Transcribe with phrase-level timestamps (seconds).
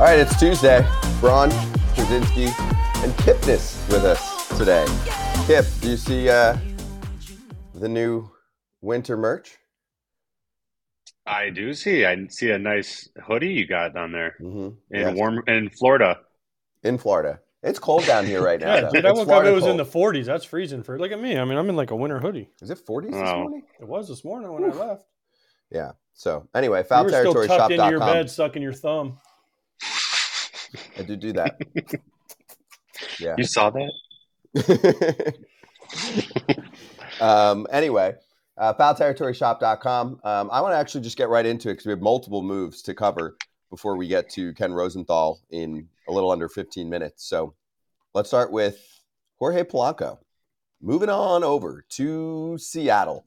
[0.00, 0.80] All right, it's Tuesday.
[1.20, 1.50] Braun,
[1.94, 2.46] Pierzynski,
[3.04, 4.86] and Kipnis with us today.
[5.46, 6.56] Kip, do you see uh,
[7.74, 8.30] the new
[8.80, 9.58] winter merch?
[11.26, 12.06] I do see.
[12.06, 14.68] I see a nice hoodie you got on there Mm-hmm.
[14.94, 15.16] in Yes.
[15.16, 16.20] warm in Florida.
[16.82, 17.40] In Florida.
[17.62, 18.74] It's cold down here right now.
[18.74, 18.90] Yeah, though.
[18.92, 19.32] dude, I It's woke up.
[19.32, 20.24] It Florida was in the 40s.
[20.24, 20.98] That's freezing for.
[20.98, 21.36] Look at me.
[21.38, 22.48] I mean, I'm in like a winter hoodie.
[22.62, 23.40] Is it 40s this Wow.
[23.40, 23.62] morning?
[23.78, 25.04] It was this morning when I left.
[25.70, 25.92] Yeah.
[26.14, 28.08] So anyway, You were still tucked into your foulterritoryshop.com.
[28.08, 29.18] bed, sucking your thumb.
[30.98, 31.60] I do do that.
[33.18, 33.34] Yeah.
[33.38, 35.34] You saw that?
[37.20, 38.14] um, anyway,
[38.56, 40.20] uh, foulterritoryshop.com.
[40.22, 42.82] Um, I want to actually just get right into it because we have multiple moves
[42.82, 43.36] to cover
[43.70, 47.24] before we get to Ken Rosenthal in a little under 15 minutes.
[47.26, 47.54] So
[48.14, 48.78] let's start with
[49.38, 50.18] Jorge Polanco.
[50.82, 53.26] Moving on over to Seattle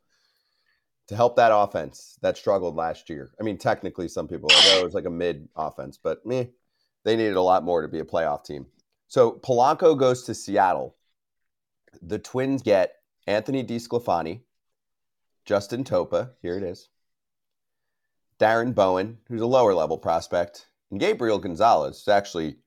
[1.08, 3.32] to help that offense that struggled last year.
[3.40, 6.26] I mean, technically, some people are like, oh, it was like a mid offense, but
[6.26, 6.46] meh,
[7.04, 8.66] they needed a lot more to be a playoff team.
[9.08, 10.96] So Polanco goes to Seattle.
[12.02, 12.96] The Twins get
[13.28, 14.42] Anthony DiSclafani,
[15.46, 16.90] Justin Topa, here it is,
[18.40, 22.58] Darren Bowen, who's a lower level prospect, and Gabriel Gonzalez, who's actually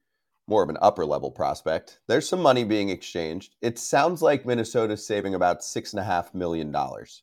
[0.47, 1.99] more of an upper level prospect.
[2.07, 3.57] There's some money being exchanged.
[3.61, 7.23] It sounds like Minnesota's saving about six and a half million dollars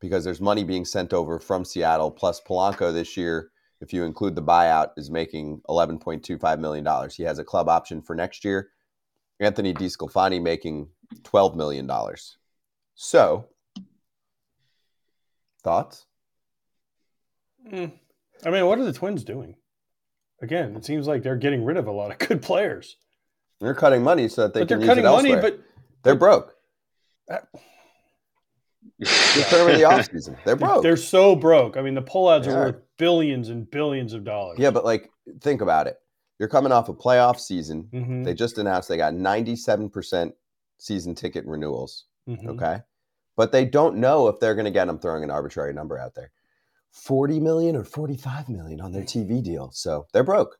[0.00, 2.10] because there's money being sent over from Seattle.
[2.10, 3.50] Plus, Polanco this year,
[3.80, 7.10] if you include the buyout, is making $11.25 million.
[7.10, 8.70] He has a club option for next year.
[9.40, 10.88] Anthony DiSclafani making
[11.22, 11.90] $12 million.
[12.94, 13.46] So,
[15.62, 16.06] thoughts?
[17.70, 17.92] Mm.
[18.44, 19.56] I mean, what are the Twins doing?
[20.40, 22.96] Again, it seems like they're getting rid of a lot of good players.
[23.60, 25.60] They're cutting money so that they but can they're use cutting it money, but
[26.02, 26.54] they're broke.
[29.00, 30.36] Uh, The term of the offseason.
[30.44, 30.82] They're broke.
[30.82, 31.76] they're so broke.
[31.76, 34.58] I mean, the Pohlads They are worth billions and billions of dollars.
[34.58, 35.10] yeah, but like,
[35.40, 35.96] think about it.
[36.38, 37.88] You're coming off a playoff season.
[37.92, 40.32] Mhm, They just announced they got 97%
[40.78, 42.04] season ticket renewals.
[42.28, 42.46] mhm.
[42.48, 42.80] Okay.
[43.36, 46.14] But they don't know if they're going to get them throwing an arbitrary number out
[46.16, 46.32] there
[46.90, 49.70] 40 million or 45 million on their TV deal.
[49.72, 50.58] So they're broke.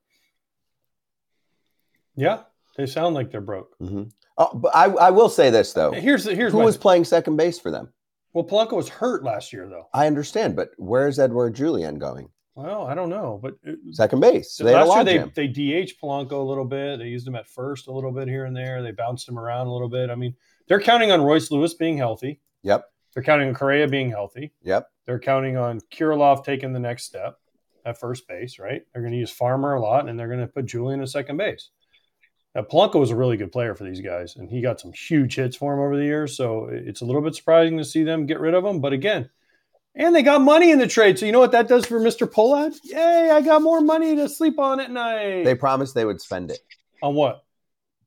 [2.15, 2.43] Yeah,
[2.77, 3.75] they sound like they're broke.
[3.79, 4.05] hmm
[4.41, 5.91] Oh, but I, I will say this, though.
[5.91, 7.93] Here's here's Who my, was playing second base for them?
[8.33, 9.89] Well, Polanco was hurt last year though.
[9.95, 12.29] I understand, but where's Edward Julien going?
[12.55, 14.53] Well, I don't know, but it, Second base.
[14.53, 16.99] So they last year they they DH Polanco a little bit.
[16.99, 18.83] They used him at first a little bit here and there.
[18.83, 20.11] They bounced him around a little bit.
[20.11, 20.35] I mean,
[20.67, 22.41] they're counting on Royce Lewis being healthy.
[22.65, 22.85] Yep.
[23.15, 24.53] They're counting on Correa being healthy.
[24.63, 24.89] Yep.
[25.07, 27.39] They're counting on Kirilloff taking the next step
[27.87, 28.59] at first base.
[28.59, 28.83] Right.
[28.93, 31.37] They're going to use Farmer a lot, and they're going to put Julien at second
[31.37, 31.71] base.
[32.55, 35.37] Now, Polanco was a really good player for these guys, and he got some huge
[35.37, 36.37] hits for him over the years.
[36.37, 38.81] So it's a little bit surprising to see them get rid of him.
[38.81, 39.31] But again,
[39.95, 41.19] and they got money in the trade.
[41.19, 42.27] So you know what that does for Mr.
[42.31, 42.75] Pohlad?
[42.85, 45.45] Yay, I got more money to sleep on at night.
[45.45, 46.59] They promised they would spend it.
[47.03, 47.45] on what?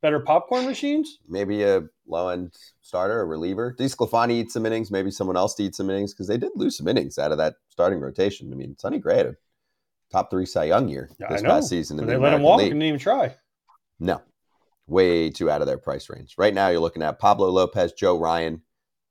[0.02, 1.20] Better popcorn machines?
[1.30, 3.76] Maybe a low end starter, a reliever.
[3.78, 4.90] DiSclafani eats some innings.
[4.90, 7.56] Maybe someone else eats some innings because they did lose some innings out of that
[7.70, 8.52] starting rotation.
[8.52, 9.36] I mean, Sonny Gray had a
[10.12, 11.50] top three Cy Young year Yeah, this I know.
[11.52, 12.00] past season.
[12.00, 12.72] in But the they let him walk League.
[12.72, 13.36] and didn't even try.
[14.00, 14.22] No,
[14.92, 16.36] way too out of their price range.
[16.38, 18.62] Right now, you're looking at Pablo Lopez, Joe Ryan,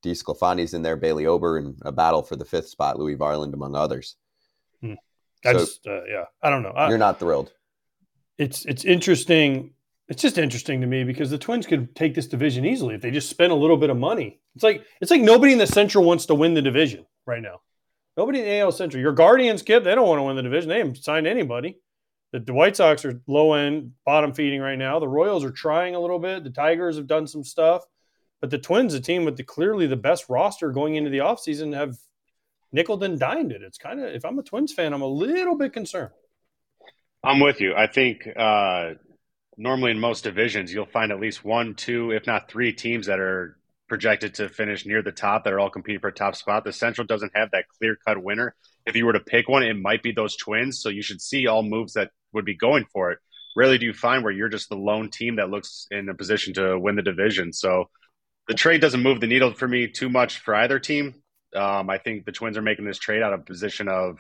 [0.05, 3.75] DiSclafani's in there, Bailey Ober, and a battle for the fifth spot, Louis Varland, among
[3.75, 4.17] others.
[5.43, 6.71] I So- just, uh, yeah, I don't know.
[6.71, 7.53] I, You're not thrilled.
[8.37, 9.73] it's it's interesting.
[10.09, 13.11] It's just interesting to me because the Twins could take this division easily if they
[13.11, 14.41] just spend a little bit of money.
[14.55, 17.61] It's like it's like nobody in the Central wants to win the division right now.
[18.19, 19.01] Nobody in the AL Central.
[19.01, 20.69] Your Guardians, Kip, they don't want to win the division.
[20.69, 21.79] They haven't signed anybody.
[22.33, 25.01] The, White Sox are low end, bottom feeding right now.
[25.01, 26.45] The Royals are trying a little bit.
[26.45, 27.85] The Tigers have done some stuff.
[28.41, 31.75] But the Twins, a team with the clearly the best roster going into the offseason,
[31.75, 31.97] have
[32.73, 33.63] nickel and dined it.
[33.63, 36.11] It's kind of if I'm a Twins fan, I'm a little bit concerned.
[37.23, 37.75] I'm with you.
[37.75, 38.95] I think uh,
[39.57, 43.21] normally in most divisions, you'll find at least one, two, if not three teams that
[43.21, 43.59] are
[43.89, 46.65] projected to finish near the top that are all competing for a top spot.
[46.65, 48.55] The Central doesn't have that clear cut winner.
[48.87, 50.81] If you were to pick one, it might be those Twins.
[50.81, 53.19] So you should see all moves that would be going for it.
[53.57, 56.55] Rarely do you find where you're just the lone team that looks in a position
[56.55, 57.53] to win the division.
[57.53, 57.91] So
[58.49, 61.23] the trade doesn't move the needle for me too much for either team.
[61.55, 64.19] Um, I think the Twins are making this trade out of a position of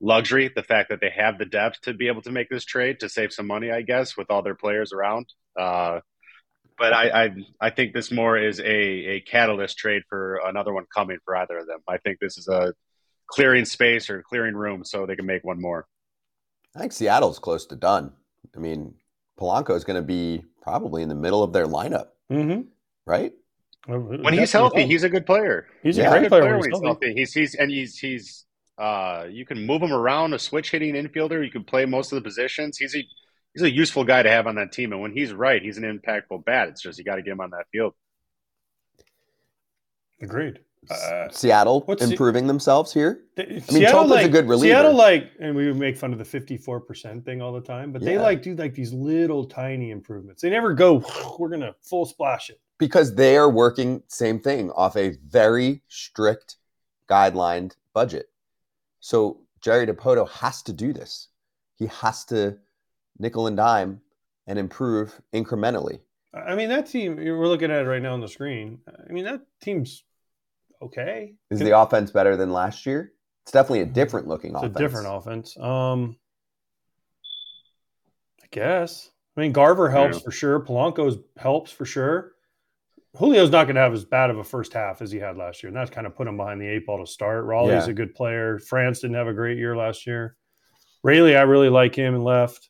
[0.00, 3.00] luxury, the fact that they have the depth to be able to make this trade
[3.00, 5.26] to save some money, I guess, with all their players around.
[5.58, 6.00] Uh,
[6.78, 7.30] but I, I
[7.60, 11.58] I think this more is a, a catalyst trade for another one coming for either
[11.58, 11.78] of them.
[11.88, 12.74] I think this is a
[13.26, 15.86] clearing space or clearing room so they can make one more.
[16.76, 18.12] I think Seattle's close to done.
[18.54, 18.94] I mean,
[19.38, 22.62] Polanco is going to be probably in the middle of their lineup, Mm-hmm.
[23.06, 23.32] right?
[23.86, 25.68] When he's healthy, he's a good player.
[25.82, 26.04] he's Yeah.
[26.04, 27.06] a great Good player, player when when he's he's healthy.
[27.06, 27.14] healthy.
[27.14, 28.44] He's he's and he's he's
[28.78, 31.44] Uh, you can move him around, a switch hitting infielder.
[31.44, 32.78] You can play most of the positions.
[32.78, 33.02] He's a
[33.54, 34.92] he's a useful guy to have on that team.
[34.92, 36.68] And when he's right, he's an impactful bat.
[36.68, 37.94] It's just you got to get him on that field.
[40.20, 40.60] Agreed.
[40.90, 43.24] Uh, Seattle improving the, themselves here.
[43.34, 44.74] The, I mean, Seattle Topa's like, a good reliever.
[44.74, 47.92] Seattle like, and we would make fun of the fifty-four percent thing all the time,
[47.92, 48.10] but yeah.
[48.10, 50.42] they like do like these little tiny improvements.
[50.42, 51.04] They never go,
[51.38, 56.56] we're gonna full splash it because they are working same thing off a very strict
[57.08, 58.30] guidelined budget.
[59.00, 61.28] So Jerry Dipoto has to do this.
[61.76, 62.58] He has to
[63.18, 64.00] nickel and dime
[64.46, 66.00] and improve incrementally.
[66.34, 68.78] I mean, that team, we're looking at it right now on the screen.
[68.86, 70.04] I mean, that team's
[70.82, 71.34] okay.
[71.50, 73.12] Is the offense better than last year?
[73.44, 74.76] It's definitely a different looking it's offense.
[74.76, 75.56] a different offense.
[75.58, 76.16] Um,
[78.42, 79.10] I guess.
[79.36, 80.22] I mean, Garver helps yeah.
[80.24, 80.60] for sure.
[80.60, 82.32] Polanco's helps for sure.
[83.18, 85.62] Julio's not going to have as bad of a first half as he had last
[85.62, 87.44] year, and that's kind of put him behind the eight ball to start.
[87.44, 87.90] Raleigh's yeah.
[87.90, 88.58] a good player.
[88.58, 90.36] France didn't have a great year last year.
[91.02, 92.68] Rayleigh, I really like him and left.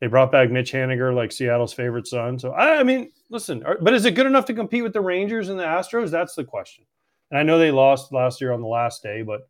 [0.00, 2.38] They brought back Mitch Haniger, like Seattle's favorite son.
[2.38, 5.00] So I, I mean, listen, are, but is it good enough to compete with the
[5.00, 6.10] Rangers and the Astros?
[6.10, 6.84] That's the question.
[7.30, 9.48] And I know they lost last year on the last day, but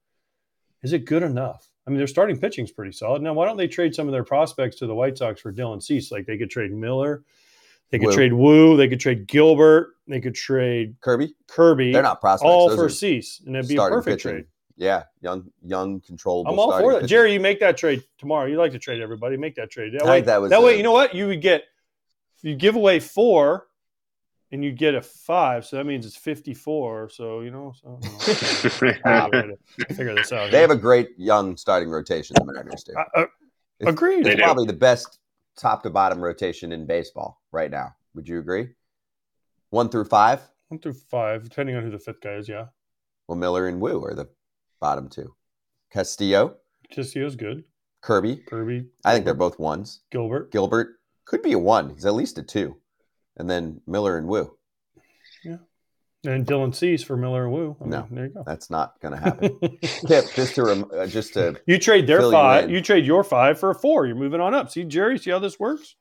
[0.83, 1.69] is it good enough?
[1.87, 3.21] I mean, their starting pitching's pretty solid.
[3.21, 5.83] Now, why don't they trade some of their prospects to the White Sox for Dylan
[5.83, 6.11] Cease?
[6.11, 7.25] Like they could trade Miller,
[7.91, 8.15] they could Woo.
[8.15, 11.35] trade Woo, they could trade Gilbert, they could trade Kirby.
[11.47, 11.93] Kirby.
[11.93, 12.49] They're not prospects.
[12.49, 14.31] All Those for Cease, and it'd be a perfect pitching.
[14.31, 14.47] trade.
[14.77, 16.53] Yeah, young, young, controllable.
[16.53, 17.09] I'm all for that, pitching.
[17.09, 17.33] Jerry.
[17.35, 18.47] You make that trade tomorrow.
[18.47, 19.37] You like to trade everybody.
[19.37, 19.93] Make that trade.
[19.93, 21.15] That I way, that, was that way, you know what?
[21.15, 21.65] You would get.
[22.43, 23.69] You give away four,
[24.55, 27.11] and you get a five, so that means it's 54.
[27.11, 27.99] So you know, so
[29.89, 30.53] figure this out.
[30.53, 32.37] They have a great young starting rotation.
[32.39, 32.93] The Mariners do.
[32.97, 33.27] Uh, uh,
[33.85, 34.29] agreed.
[34.29, 35.19] It's probably the best
[35.57, 37.97] top to bottom rotation in baseball right now.
[38.15, 38.69] Would you agree?
[39.71, 40.41] One through five.
[40.69, 42.49] One through five, depending on who the fifth guy is.
[42.49, 42.67] Yeah.
[43.27, 44.29] Well, Miller and Woo are the
[44.81, 45.35] bottom two.
[45.93, 46.59] Castillo.
[46.93, 47.65] Castillo's good.
[48.03, 48.37] Kirby.
[48.47, 48.87] Kirby.
[49.05, 50.03] I think they're both ones.
[50.13, 50.53] Gilbert.
[50.53, 51.91] Gilbert could be a one.
[51.91, 52.77] He's at least a two.
[53.37, 54.57] And then Miller and Woo.
[55.45, 55.57] Yeah.
[56.25, 57.77] And Dylan Cease for Miller and Woo.
[57.81, 58.45] I mean, no, there you go.
[58.47, 59.59] That's not going to happen.
[60.07, 63.59] Kip, just to uh, just to you trade their five, you, you, trade your five
[63.59, 64.07] for a four.
[64.07, 64.71] You're moving on up.
[64.71, 65.97] See, Jerry, see how this works?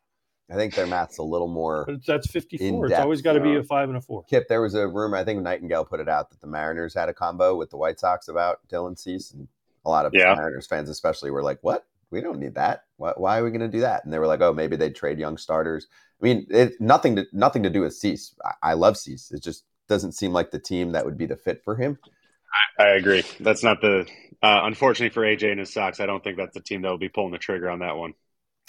[0.50, 1.86] I think their math's a little more.
[1.86, 2.88] But that's 54.
[2.88, 4.24] It's always got to be a five and a four.
[4.24, 5.18] Kip, there was a rumor.
[5.18, 8.00] I think Nightingale put it out that the Mariners had a combo with the White
[8.00, 9.48] Sox about Dylan Cease, and
[9.86, 10.36] a lot of yeah.
[10.36, 11.86] Mariners fans, especially, were like, "What?
[12.14, 12.86] We don't need that.
[12.98, 14.96] Why, why are we going to do that?" And they were like, "Oh, maybe they'd
[14.96, 15.88] trade young starters."
[16.22, 18.34] I mean, it, nothing to nothing to do with Cease.
[18.46, 19.32] I, I love Cease.
[19.32, 21.98] It just doesn't seem like the team that would be the fit for him.
[22.80, 23.24] I, I agree.
[23.40, 24.08] That's not the.
[24.42, 26.98] Uh, unfortunately for AJ and his Sox, I don't think that's the team that will
[26.98, 28.14] be pulling the trigger on that one.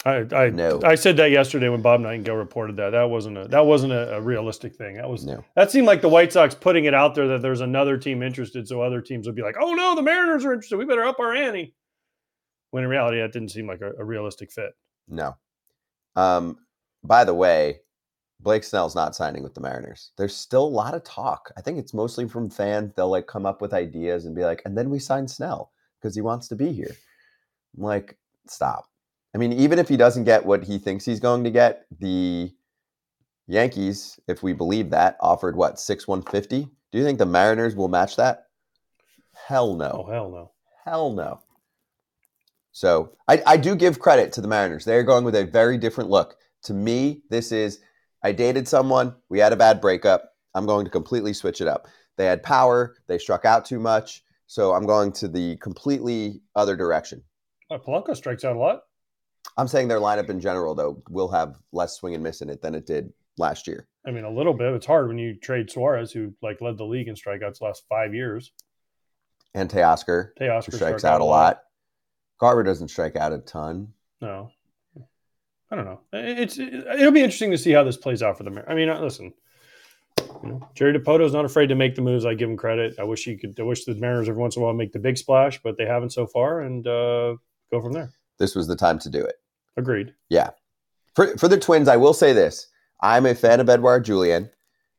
[0.05, 0.79] I I, no.
[0.83, 2.91] I said that yesterday when Bob Nightingale reported that.
[2.91, 4.97] That wasn't a that wasn't a, a realistic thing.
[4.97, 5.43] That was no.
[5.55, 8.67] that seemed like the White Sox putting it out there that there's another team interested,
[8.67, 10.77] so other teams would be like, "Oh no, the Mariners are interested.
[10.77, 11.73] We better up our ante."
[12.75, 14.73] When in reality, that didn't seem like a, a realistic fit.
[15.07, 15.37] No.
[16.17, 16.57] Um.
[17.05, 17.79] By the way,
[18.41, 20.11] Blake Snell's not signing with the Mariners.
[20.17, 21.53] There's still a lot of talk.
[21.55, 22.91] I think it's mostly from fans.
[22.93, 26.15] They'll like come up with ideas and be like, "And then we sign Snell because
[26.15, 26.93] he wants to be here."
[27.77, 28.89] I'm like, stop
[29.33, 32.53] I mean, even if he doesn't get what he thinks he's going to get, the
[33.47, 36.67] Yankees, if we believe that, offered what six one fifty.
[36.91, 38.47] Do you think the Mariners will match that?
[39.47, 40.03] Hell no.
[40.05, 40.51] Oh hell no.
[40.83, 41.39] Hell no.
[42.75, 44.83] So I, I do give credit to the Mariners.
[44.83, 46.35] They're going with a very different look.
[46.63, 47.79] To me, this is
[48.21, 50.33] I dated someone, we had a bad breakup.
[50.53, 51.87] I'm going to completely switch it up.
[52.17, 54.25] They had power, they struck out too much.
[54.47, 57.23] So I'm going to the completely other direction.
[57.71, 58.81] Uh, Polanco strikes out a lot.
[59.55, 62.61] I'm saying their lineup in general, though, will have less swing and miss in it
[62.61, 63.87] than it did last year.
[64.05, 64.73] I mean, a little bit.
[64.73, 67.85] It's hard when you trade Suarez, who like led the league in strikeouts the last
[67.87, 68.51] five years,
[69.53, 70.31] and Teoscar.
[70.39, 71.61] Teoscar strikes out, out, a lot.
[72.39, 73.93] Garver doesn't strike out a ton.
[74.21, 74.49] No,
[75.71, 76.01] I don't know.
[76.13, 78.59] It's it'll be interesting to see how this plays out for them.
[78.67, 79.33] I mean, uh, listen,
[80.43, 82.25] you know, Jerry is not afraid to make the moves.
[82.25, 82.95] I give him credit.
[82.99, 83.59] I wish he could.
[83.59, 85.85] I wish the Mariners every once in a while make the big splash, but they
[85.85, 87.35] haven't so far, and uh,
[87.71, 88.11] go from there.
[88.37, 89.35] This was the time to do it.
[89.77, 90.13] Agreed.
[90.29, 90.51] Yeah.
[91.15, 92.67] For for the Twins, I will say this:
[93.01, 94.49] I'm a fan of Edouard Julien.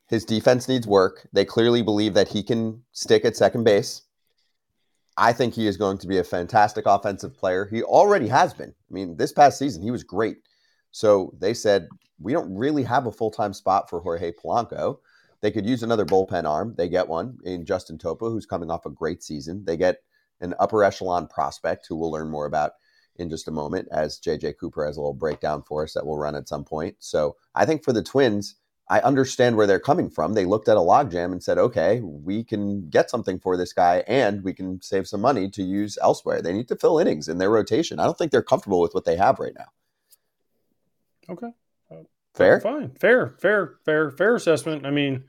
[0.08, 1.28] His defense needs work.
[1.32, 4.02] They clearly believe that he can stick at second base.
[5.18, 7.66] I think he is going to be a fantastic offensive player.
[7.70, 8.70] He already has been.
[8.70, 10.38] I mean, this past season, he was great.
[10.90, 11.88] So they said,
[12.20, 14.98] we don't really have a full time spot for Jorge Polanco.
[15.40, 16.74] They could use another bullpen arm.
[16.76, 19.64] They get one in Justin Topa, who's coming off a great season.
[19.64, 20.02] They get
[20.40, 22.72] an upper echelon prospect who we'll learn more about
[23.16, 26.18] in just a moment as JJ Cooper has a little breakdown for us that we'll
[26.18, 26.96] run at some point.
[26.98, 28.56] So I think for the Twins,
[28.88, 30.34] I understand where they're coming from.
[30.34, 34.04] They looked at a logjam and said, okay, we can get something for this guy
[34.06, 36.40] and we can save some money to use elsewhere.
[36.40, 37.98] They need to fill innings in their rotation.
[37.98, 39.66] I don't think they're comfortable with what they have right now.
[41.28, 41.48] Okay.
[41.90, 42.60] Uh, fair?
[42.60, 42.92] Fine.
[43.00, 44.86] Fair, fair, fair, fair assessment.
[44.86, 45.24] I mean,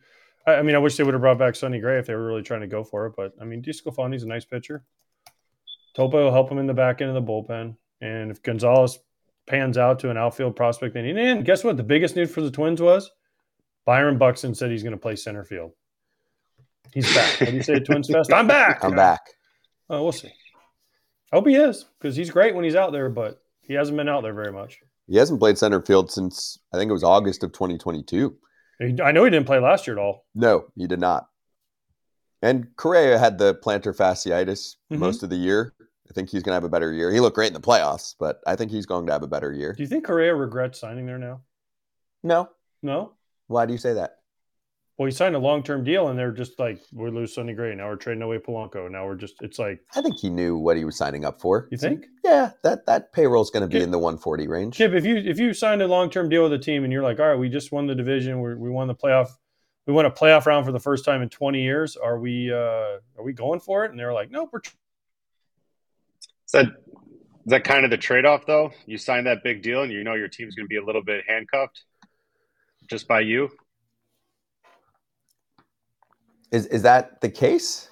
[0.45, 2.27] I, I mean, I wish they would have brought back Sonny Gray if they were
[2.27, 3.13] really trying to go for it.
[3.17, 4.85] But I mean, DiSclafani's a nice pitcher.
[5.97, 7.75] Topa will help him in the back end of the bullpen.
[8.01, 8.99] And if Gonzalez
[9.47, 11.77] pans out to an outfield prospect, then and guess what?
[11.77, 13.09] The biggest news for the Twins was
[13.87, 15.71] Byron Buxton said he's going to play center field.
[16.93, 17.39] He's back.
[17.39, 18.33] What do you say, Twins Fest?
[18.33, 18.83] I'm back.
[18.83, 19.21] I'm back.
[19.89, 20.27] Oh, we'll see.
[21.31, 24.09] I hope he is because he's great when he's out there, but he hasn't been
[24.09, 24.77] out there very much.
[25.07, 28.37] He hasn't played center field since I think it was August of 2022.
[29.03, 30.25] I know he didn't play last year at all.
[30.35, 31.27] No, he did not.
[32.41, 34.99] And Correa had the plantar fasciitis Mhm.
[34.99, 35.73] most of the year.
[36.09, 37.11] I think he's going to have a better year.
[37.11, 39.51] He looked great in the playoffs, but I think he's going to have a better
[39.53, 39.73] year.
[39.73, 41.41] Do you think Correa regrets signing there now?
[42.23, 42.49] No.
[42.83, 43.13] No.
[43.47, 44.17] Why do you say that?
[44.97, 47.75] Well, he signed a long term deal, and they're just like, we lose Sonny Gray.
[47.75, 48.89] Now we're trading away Polanco.
[48.89, 51.67] Now we're just, it's like, I think he knew what he was signing up for.
[51.71, 52.07] you think?
[52.23, 54.75] Yeah, that that payroll's going to be Kip- in the 140 range.
[54.75, 57.03] Chip, if you if you signed a long term deal with a team and you're
[57.03, 59.29] like, all right, we just won the division, we we won the playoff,
[59.85, 61.95] we won a playoff round for the first time in 20 years.
[61.95, 62.55] Are we uh
[63.17, 63.91] are we going for it?
[63.91, 64.73] And they're like, nope, we're tr-
[66.47, 68.71] Is that is that kind of the trade off though?
[68.87, 71.03] You sign that big deal and you know your team's going to be a little
[71.03, 71.83] bit handcuffed
[72.87, 73.49] just by you.
[76.51, 77.89] Is is that the case?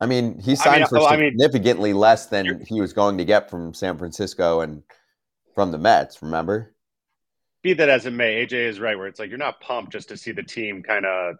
[0.00, 3.18] I mean, he signed mean, for oh, I mean- significantly less than he was going
[3.18, 4.82] to get from San Francisco and
[5.54, 6.20] from the Mets.
[6.22, 6.74] Remember?
[7.62, 10.08] Be that as it may, AJ is right where it's like you're not pumped just
[10.08, 11.36] to see the team kind of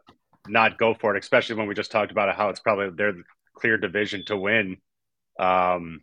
[0.46, 3.14] not go for it, especially when we just talked about how it's probably their
[3.54, 4.76] clear division to win.
[5.40, 6.02] Um,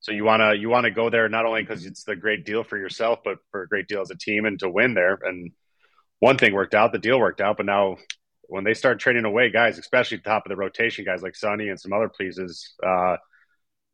[0.00, 2.76] so you wanna you wanna go there not only because it's the great deal for
[2.76, 5.18] yourself, but for a great deal as a team and to win there.
[5.22, 5.52] And
[6.20, 7.96] one thing worked out, the deal worked out, but now
[8.48, 11.34] when they start trading away guys, especially at the top of the rotation, guys like
[11.34, 13.16] Sonny and some other pleases, uh,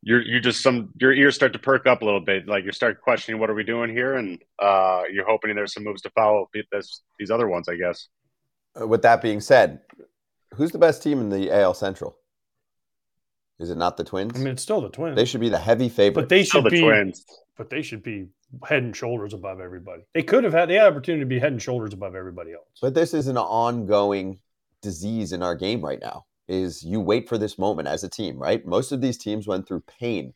[0.02, 2.46] you're you just some your ears start to perk up a little bit.
[2.48, 5.84] Like you start questioning what are we doing here, and uh, you're hoping there's some
[5.84, 8.08] moves to follow this, these other ones, I guess.
[8.80, 9.80] Uh, With that being said,
[10.54, 12.16] who's the best team in the AL Central?
[13.60, 14.32] Is it not the Twins?
[14.34, 16.22] I mean, it's still the Twins, they should be the heavy favorite.
[16.22, 17.24] but they Still should the be, Twins.
[17.56, 18.28] But they should be
[18.64, 20.02] head and shoulders above everybody.
[20.14, 22.78] They could have had the opportunity to be head and shoulders above everybody else.
[22.80, 24.38] But this is an ongoing
[24.80, 26.26] disease in our game right now.
[26.48, 28.66] Is you wait for this moment as a team, right?
[28.66, 30.34] Most of these teams went through pain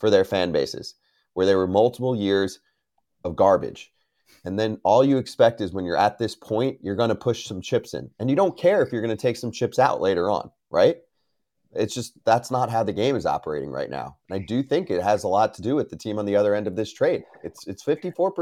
[0.00, 0.94] for their fan bases,
[1.34, 2.58] where there were multiple years
[3.22, 3.92] of garbage.
[4.44, 7.44] And then all you expect is when you're at this point, you're going to push
[7.44, 8.10] some chips in.
[8.18, 10.96] And you don't care if you're going to take some chips out later on, right?
[11.74, 14.16] It's just that's not how the game is operating right now.
[14.28, 16.36] And I do think it has a lot to do with the team on the
[16.36, 17.24] other end of this trade.
[17.42, 18.32] It's it's 54%.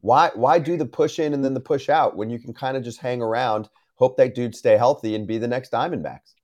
[0.00, 2.76] why why do the push in and then the push out when you can kind
[2.76, 6.34] of just hang around, hope that dude stay healthy and be the next Diamondbacks?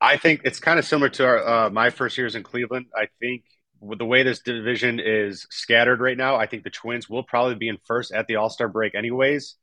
[0.00, 2.86] I think it's kind of similar to our, uh, my first years in Cleveland.
[2.94, 3.42] I think
[3.80, 7.56] with the way this division is scattered right now, I think the Twins will probably
[7.56, 9.56] be in first at the All Star break, anyways.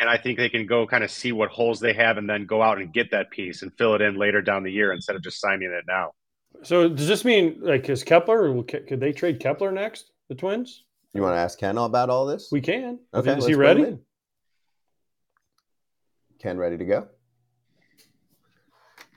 [0.00, 2.46] And I think they can go kind of see what holes they have and then
[2.46, 5.16] go out and get that piece and fill it in later down the year instead
[5.16, 6.12] of just signing it now.
[6.62, 8.62] So does this mean like is Kepler?
[8.62, 10.12] Could they trade Kepler next?
[10.28, 10.84] The Twins?
[11.14, 12.48] You want to ask Ken about all this?
[12.52, 12.98] We can.
[13.14, 13.98] okay, Is he ready?
[16.38, 17.08] Ken, ready to go?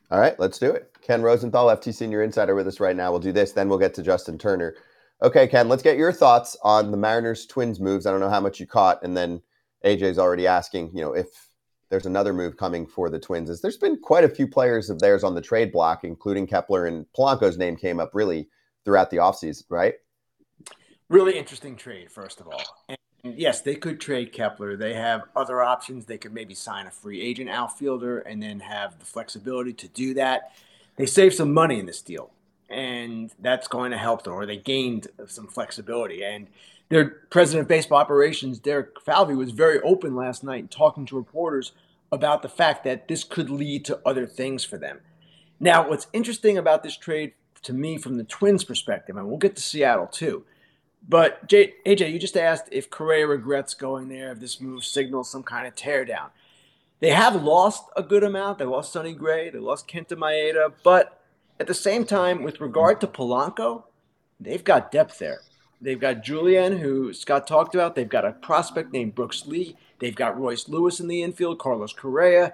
[0.09, 0.91] All right, let's do it.
[1.01, 3.11] Ken Rosenthal, FT Senior Insider, with us right now.
[3.11, 4.75] We'll do this, then we'll get to Justin Turner.
[5.21, 8.05] Okay, Ken, let's get your thoughts on the Mariners Twins moves.
[8.05, 9.41] I don't know how much you caught, and then
[9.85, 11.49] AJ's already asking, you know, if
[11.91, 13.49] there's another move coming for the Twins.
[13.49, 16.85] Is there's been quite a few players of theirs on the trade block, including Kepler
[16.85, 18.47] and Polanco's name came up really
[18.85, 19.95] throughout the offseason, right?
[21.09, 22.63] Really interesting trade, first of all.
[22.87, 22.97] And
[23.37, 24.77] yes, they could trade Kepler.
[24.77, 26.05] They have other options.
[26.05, 30.13] They could maybe sign a free agent outfielder and then have the flexibility to do
[30.13, 30.53] that.
[30.95, 32.31] They saved some money in this deal,
[32.69, 36.23] and that's going to help them, or they gained some flexibility.
[36.23, 36.47] And
[36.91, 41.71] their president of baseball operations, Derek Falvey, was very open last night talking to reporters
[42.11, 44.99] about the fact that this could lead to other things for them.
[45.57, 47.31] Now, what's interesting about this trade
[47.63, 50.43] to me from the Twins' perspective, and we'll get to Seattle too,
[51.07, 55.31] but J- AJ, you just asked if Correa regrets going there, if this move signals
[55.31, 56.31] some kind of teardown.
[56.99, 58.59] They have lost a good amount.
[58.59, 61.21] They lost Sonny Gray, they lost Kenta Maeda, but
[61.57, 63.83] at the same time, with regard to Polanco,
[64.41, 65.39] they've got depth there.
[65.81, 67.95] They've got Julien, who Scott talked about.
[67.95, 69.75] They've got a prospect named Brooks Lee.
[69.99, 72.53] They've got Royce Lewis in the infield, Carlos Correa.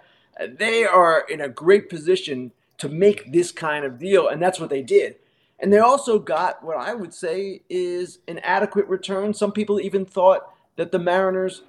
[0.58, 4.70] They are in a great position to make this kind of deal, and that's what
[4.70, 5.16] they did.
[5.60, 9.34] And they also got what I would say is an adequate return.
[9.34, 11.64] Some people even thought that the Mariners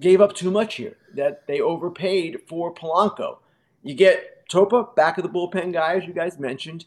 [0.00, 3.38] gave up too much here, that they overpaid for Polanco.
[3.82, 6.86] You get Topa, back of the bullpen guy, as you guys mentioned,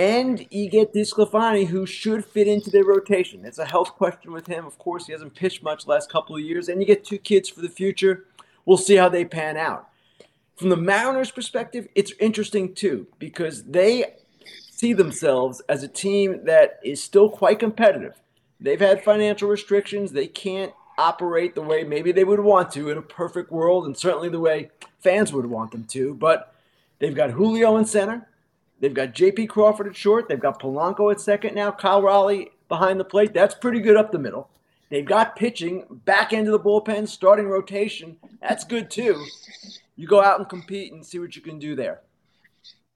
[0.00, 3.44] and you get DiSclafani, who should fit into their rotation.
[3.44, 4.64] It's a health question with him.
[4.64, 7.50] Of course, he hasn't pitched much last couple of years, and you get two kids
[7.50, 8.24] for the future.
[8.64, 9.90] We'll see how they pan out.
[10.56, 14.14] From the Mariners' perspective, it's interesting too because they
[14.70, 18.18] see themselves as a team that is still quite competitive.
[18.58, 20.12] They've had financial restrictions.
[20.12, 23.94] They can't operate the way maybe they would want to in a perfect world, and
[23.94, 26.14] certainly the way fans would want them to.
[26.14, 26.54] But
[27.00, 28.26] they've got Julio in center.
[28.80, 29.46] They've got J.P.
[29.46, 30.28] Crawford at short.
[30.28, 31.70] They've got Polanco at second now.
[31.70, 33.34] Cal Raleigh behind the plate.
[33.34, 34.48] That's pretty good up the middle.
[34.88, 38.16] They've got pitching back into the bullpen, starting rotation.
[38.40, 39.24] That's good too
[40.00, 42.00] you go out and compete and see what you can do there.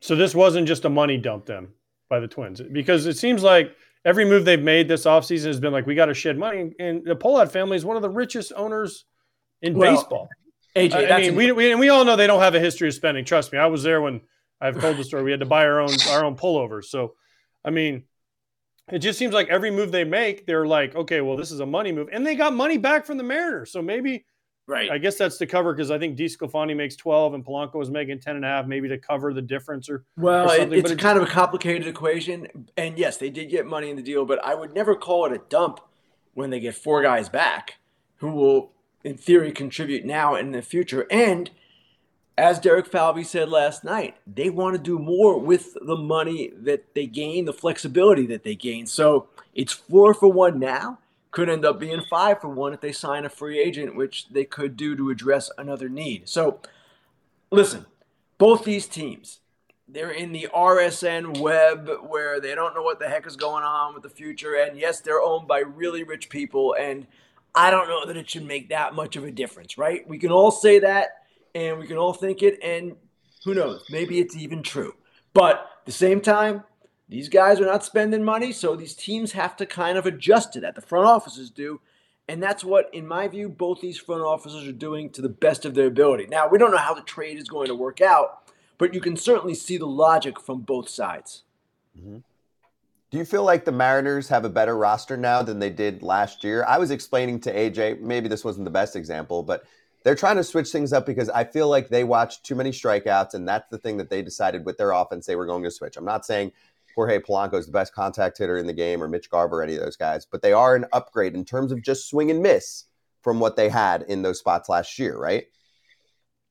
[0.01, 1.69] So this wasn't just a money dump then
[2.09, 3.77] by the Twins because it seems like
[4.07, 7.05] every move they've made this offseason has been like we got to shed money and
[7.05, 9.05] the Pohlad family is one of the richest owners
[9.61, 10.29] in well, baseball.
[10.75, 12.89] AJ, I, I mean, we, we, and we all know they don't have a history
[12.89, 13.23] of spending.
[13.27, 14.23] Trust me, I was there when
[14.65, 15.23] I've told the story.
[15.23, 16.87] We had to buy our own our own pullovers.
[16.87, 17.15] So,
[17.65, 18.05] I mean,
[18.91, 21.67] it just seems like every move they make, they're like, okay, well, this is a
[21.67, 23.71] money move, and they got money back from the Mariners.
[23.71, 24.25] So maybe
[24.67, 24.91] Right.
[24.91, 28.21] I guess that's to cover because I think DiSclafani makes 12 and Polanco is making
[28.21, 30.05] 10 and a half, maybe to cover the difference or.
[30.17, 32.49] Well, or it, it's, it's kind of a complicated equation.
[32.77, 35.33] And yes, they did get money in the deal, but I would never call it
[35.33, 35.81] a dump
[36.33, 37.75] when they get four guys back
[38.17, 38.73] who will,
[39.05, 41.07] in theory, contribute now and in the future.
[41.11, 41.51] And
[42.37, 46.95] as Derek Falvey said last night, they want to do more with the money that
[46.95, 48.87] they gain, the flexibility that they gain.
[48.87, 50.99] So it's four for one now
[51.31, 54.45] could end up being five for one if they sign a free agent, which they
[54.45, 56.29] could do to address another need.
[56.29, 56.61] So,
[57.51, 57.87] listen,
[58.39, 59.41] both these teams,
[59.89, 63.95] they're in the RSN web where they don't know what the heck is going on
[63.95, 64.55] with the future.
[64.55, 66.77] And yes, they're owned by really rich people.
[66.79, 67.07] And
[67.53, 70.09] I don't know that it should make that much of a difference, right?
[70.09, 71.24] We can all say that
[71.55, 72.59] and we can all think it.
[72.63, 72.97] And
[73.45, 73.85] who knows?
[73.91, 74.95] Maybe it's even true.
[75.33, 76.65] But at the same time,
[77.09, 80.61] these guys are not spending money, so these teams have to kind of adjust to
[80.61, 80.75] that.
[80.75, 81.81] The front offices do.
[82.27, 85.67] And that's what, in my view, both these front offices are doing to the best
[85.67, 86.27] of their ability.
[86.27, 89.17] Now, we don't know how the trade is going to work out, but you can
[89.17, 91.43] certainly see the logic from both sides.
[91.99, 92.19] Mm-hmm.
[93.11, 96.43] Do you feel like the Mariners have a better roster now than they did last
[96.43, 96.65] year?
[96.67, 99.65] I was explaining to AJ, maybe this wasn't the best example, but
[100.05, 103.35] they're trying to switch things up because I feel like they watched too many strikeouts,
[103.35, 105.97] and that's the thing that they decided with their offense they were going to switch.
[105.97, 106.53] I'm not saying
[106.95, 109.75] Jorge Polanco is the best contact hitter in the game, or Mitch Garver, or any
[109.75, 110.27] of those guys.
[110.31, 112.85] But they are an upgrade in terms of just swing and miss
[113.23, 115.47] from what they had in those spots last year, right?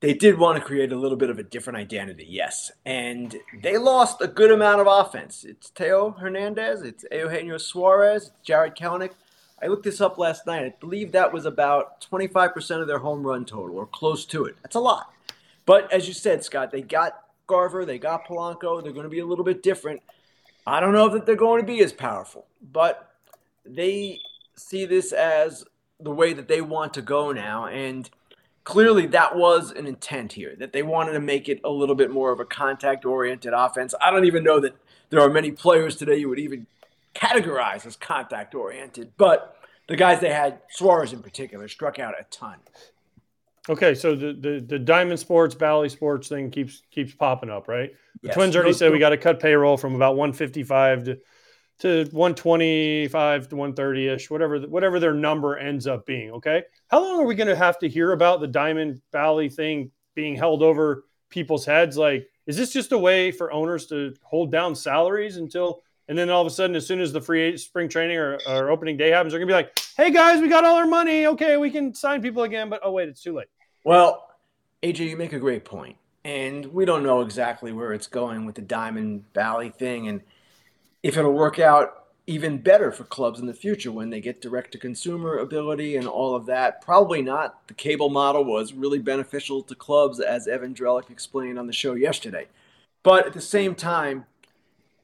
[0.00, 2.72] They did want to create a little bit of a different identity, yes.
[2.84, 5.44] And they lost a good amount of offense.
[5.44, 9.12] It's Teo Hernandez, it's Eugenio Suarez, Jarred Kelenic.
[9.64, 10.62] I looked this up last night.
[10.62, 14.56] I believe that was about 25% of their home run total, or close to it.
[14.62, 15.10] That's a lot.
[15.64, 18.82] But as you said, Scott, they got Garver, they got Polanco.
[18.82, 20.02] They're going to be a little bit different.
[20.66, 23.10] I don't know that they're going to be as powerful, but
[23.64, 24.20] they
[24.54, 25.64] see this as
[25.98, 27.64] the way that they want to go now.
[27.64, 28.10] And
[28.64, 32.10] clearly, that was an intent here that they wanted to make it a little bit
[32.10, 33.94] more of a contact oriented offense.
[33.98, 34.76] I don't even know that
[35.08, 36.66] there are many players today you would even
[37.14, 39.56] categorize as contact oriented, but
[39.88, 42.56] the guys they had, Suarez in particular, struck out a ton.
[43.68, 47.90] Okay, so the, the, the Diamond Sports, Bally Sports thing keeps keeps popping up, right?
[48.20, 48.34] The yes.
[48.34, 51.18] Twins already said we got to cut payroll from about 155 to
[51.80, 56.30] to 125 to 130 ish, whatever whatever their number ends up being.
[56.32, 59.90] Okay, how long are we going to have to hear about the Diamond Bally thing
[60.14, 61.96] being held over people's heads?
[61.96, 65.82] Like, is this just a way for owners to hold down salaries until?
[66.08, 68.70] And then all of a sudden, as soon as the free spring training or, or
[68.70, 71.26] opening day happens, they're gonna be like, "Hey guys, we got all our money.
[71.26, 73.48] Okay, we can sign people again." But oh wait, it's too late.
[73.84, 74.28] Well,
[74.82, 75.96] AJ, you make a great point.
[76.24, 80.22] And we don't know exactly where it's going with the Diamond Bally thing and
[81.02, 84.72] if it'll work out even better for clubs in the future when they get direct
[84.72, 86.80] to consumer ability and all of that.
[86.80, 87.66] Probably not.
[87.68, 91.92] The cable model was really beneficial to clubs, as Evan Drellich explained on the show
[91.92, 92.48] yesterday.
[93.02, 94.24] But at the same time,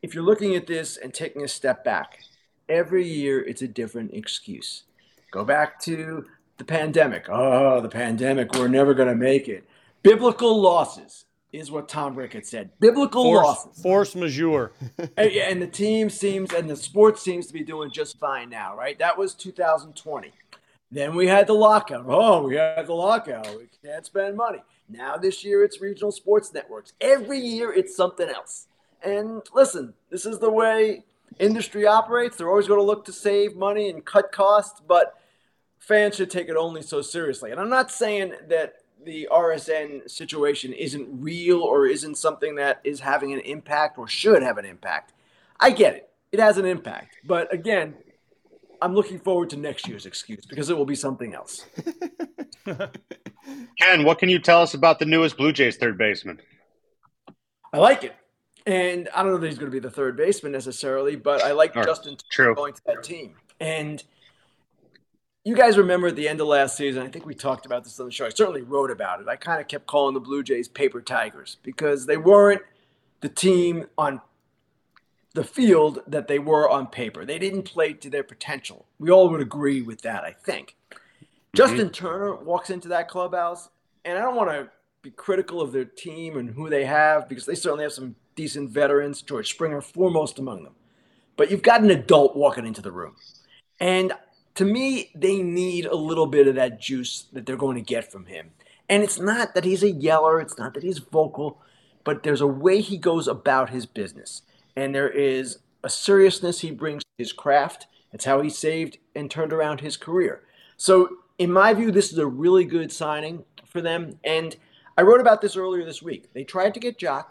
[0.02, 2.20] if you're looking at this and taking a step back,
[2.68, 4.84] every year it's a different excuse.
[5.30, 6.26] Go back to
[6.58, 7.26] the pandemic.
[7.28, 9.64] Oh, the pandemic, we're never going to make it.
[10.02, 12.70] Biblical losses is what Tom Ricketts said.
[12.80, 13.82] Biblical force, losses.
[13.82, 14.72] Force majeure.
[14.98, 18.76] and, and the team seems, and the sports seems to be doing just fine now,
[18.76, 18.98] right?
[18.98, 20.32] That was 2020.
[20.92, 22.04] Then we had the lockout.
[22.08, 23.46] Oh, we had the lockout.
[23.56, 24.60] We can't spend money.
[24.88, 26.92] Now this year it's regional sports networks.
[27.00, 28.66] Every year it's something else.
[29.02, 31.04] And listen, this is the way
[31.38, 32.36] industry operates.
[32.36, 35.18] They're always going to look to save money and cut costs, but
[35.78, 37.50] fans should take it only so seriously.
[37.50, 43.00] And I'm not saying that the RSN situation isn't real or isn't something that is
[43.00, 45.12] having an impact or should have an impact.
[45.58, 46.10] I get it.
[46.32, 47.16] It has an impact.
[47.24, 47.94] But again,
[48.82, 51.66] I'm looking forward to next year's excuse because it will be something else.
[53.78, 56.40] Ken, what can you tell us about the newest Blue Jays third baseman?
[57.72, 58.14] I like it.
[58.66, 61.52] And I don't know that he's going to be the third baseman necessarily, but I
[61.52, 62.54] like Justin true.
[62.54, 63.34] going to that team.
[63.58, 64.02] And
[65.44, 67.98] you guys remember at the end of last season, I think we talked about this
[67.98, 68.26] on the show.
[68.26, 69.28] I certainly wrote about it.
[69.28, 72.62] I kind of kept calling the Blue Jays paper tigers because they weren't
[73.20, 74.20] the team on
[75.34, 77.24] the field that they were on paper.
[77.24, 78.86] They didn't play to their potential.
[78.98, 80.76] We all would agree with that, I think.
[80.90, 80.96] Mm-hmm.
[81.54, 83.68] Justin Turner walks into that clubhouse,
[84.04, 84.68] and I don't want to
[85.02, 88.70] be critical of their team and who they have because they certainly have some decent
[88.70, 90.74] veterans, George Springer foremost among them.
[91.36, 93.16] But you've got an adult walking into the room.
[93.78, 94.12] And
[94.56, 98.10] to me, they need a little bit of that juice that they're going to get
[98.10, 98.50] from him.
[98.88, 101.60] And it's not that he's a yeller, it's not that he's vocal,
[102.04, 104.42] but there's a way he goes about his business
[104.76, 107.86] and there is a seriousness he brings to his craft.
[108.12, 110.42] It's how he saved and turned around his career.
[110.76, 114.18] So, in my view, this is a really good signing for them.
[114.24, 114.56] And
[114.98, 116.32] I wrote about this earlier this week.
[116.34, 117.26] They tried to get Joc,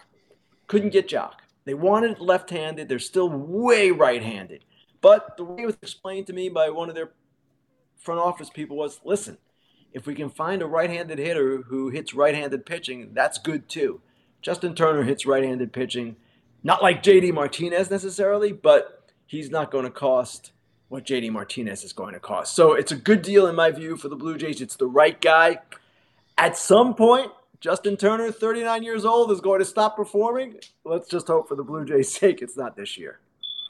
[0.70, 1.34] couldn't get Joc.
[1.66, 4.64] They wanted left handed, they're still way right handed.
[5.02, 7.12] But the way it was explained to me by one of their
[7.98, 9.38] front office people was listen,
[9.92, 13.68] if we can find a right handed hitter who hits right handed pitching, that's good
[13.68, 14.02] too.
[14.42, 16.16] Justin Turner hits right handed pitching.
[16.64, 20.52] Not like JD Martinez necessarily, but he's not going to cost
[20.90, 22.56] what JD Martinez is going to cost.
[22.56, 24.62] So it's a good deal in my view for the Blue Jays.
[24.62, 25.60] It's the right guy.
[26.38, 30.56] At some point, Justin Turner, 39 years old, is going to stop performing.
[30.86, 33.20] Let's just hope for the Blue Jays' sake it's not this year.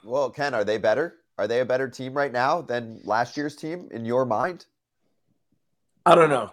[0.03, 1.15] Well, Ken, are they better?
[1.37, 4.65] Are they a better team right now than last year's team in your mind?
[6.05, 6.51] I don't know.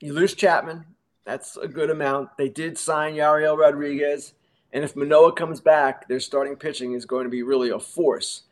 [0.00, 0.84] You lose Chapman.
[1.24, 2.36] That's a good amount.
[2.36, 4.34] They did sign Yariel Rodriguez.
[4.72, 8.42] And if Manoah comes back, their starting pitching is going to be really a force.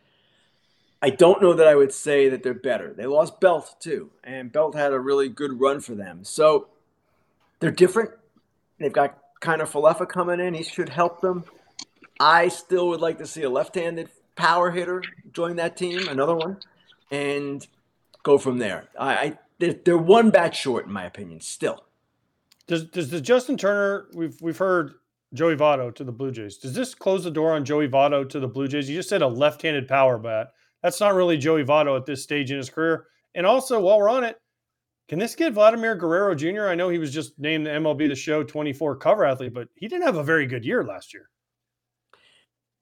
[1.02, 2.94] I don't know that I would say that they're better.
[2.94, 6.20] They lost Belt too, and Belt had a really good run for them.
[6.22, 6.68] So
[7.58, 8.12] they're different.
[8.82, 10.54] They've got Kiner-Falefa coming in.
[10.54, 11.44] He should help them.
[12.20, 16.58] I still would like to see a left-handed power hitter join that team, another one,
[17.10, 17.66] and
[18.22, 18.88] go from there.
[18.98, 21.40] I, I they're, they're one bat short in my opinion.
[21.40, 21.84] Still.
[22.66, 24.06] Does does the Justin Turner?
[24.14, 24.94] We've we've heard
[25.34, 26.58] Joey Votto to the Blue Jays.
[26.58, 28.88] Does this close the door on Joey Votto to the Blue Jays?
[28.88, 30.52] You just said a left-handed power bat.
[30.82, 33.06] That's not really Joey Votto at this stage in his career.
[33.34, 34.38] And also, while we're on it,
[35.12, 36.68] can this get Vladimir Guerrero Jr.?
[36.68, 39.86] I know he was just named the MLB The Show 24 cover athlete, but he
[39.86, 41.28] didn't have a very good year last year.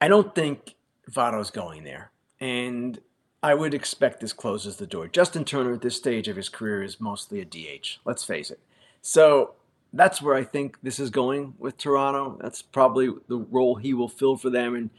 [0.01, 0.77] I don't think
[1.11, 2.13] Votto's going there.
[2.39, 3.01] And
[3.43, 5.09] I would expect this closes the door.
[5.09, 7.99] Justin Turner at this stage of his career is mostly a DH.
[8.05, 8.61] Let's face it.
[9.03, 9.55] So
[9.93, 12.39] that's where I think this is going with Toronto.
[12.41, 14.77] That's probably the role he will fill for them.
[14.77, 14.91] And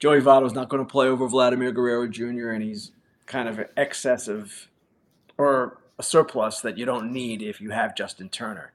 [0.00, 2.50] Joey Votto is not going to play over Vladimir Guerrero Jr.
[2.50, 2.90] and he's
[3.26, 4.68] kind of excessive
[5.38, 8.72] or a surplus that you don't need if you have Justin Turner.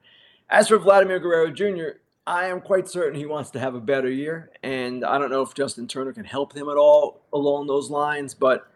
[0.48, 4.08] As for Vladimir Guerrero Jr., I am quite certain he wants to have a better
[4.08, 7.90] year, and I don't know if Justin Turner can help him at all along those
[7.90, 8.68] lines, but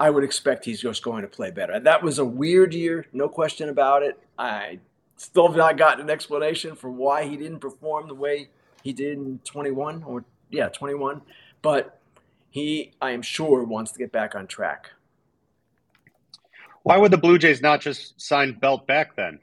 [0.00, 1.78] I would expect he's just going to play better.
[1.78, 4.18] That was a weird year, no question about it.
[4.38, 4.78] I
[5.18, 8.48] still have not gotten an explanation for why he didn't perform the way
[8.82, 11.20] he did in 21 or yeah 21
[11.60, 12.00] but
[12.50, 14.90] he i am sure wants to get back on track
[16.82, 19.38] why would the blue jays not just sign belt back then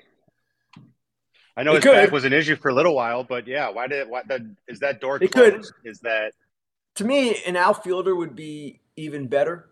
[1.58, 4.08] i know his back was an issue for a little while but yeah why did
[4.10, 5.90] why the, is that door they closed could.
[5.90, 6.34] is that
[6.96, 9.70] to me an outfielder would be even better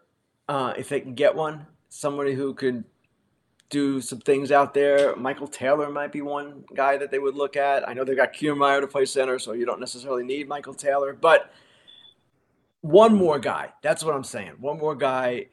[0.50, 2.84] uh, if they can get one somebody who could
[3.74, 5.16] do some things out there.
[5.16, 7.88] Michael Taylor might be one guy that they would look at.
[7.90, 11.14] I know they've got Kiermaier to play center, so you don't necessarily need Michael Taylor,
[11.14, 11.52] but
[12.82, 13.74] one more guy.
[13.82, 14.54] That's what I'm saying.
[14.60, 15.48] One more guy,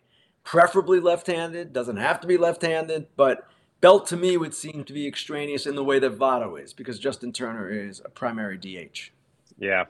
[0.44, 1.72] preferably left-handed.
[1.72, 3.46] Doesn't have to be left-handed, but
[3.80, 6.98] Belt to me would seem to be extraneous in the way that Votto is, because
[6.98, 9.10] Justin Turner is a primary DH.
[9.58, 9.84] Yeah.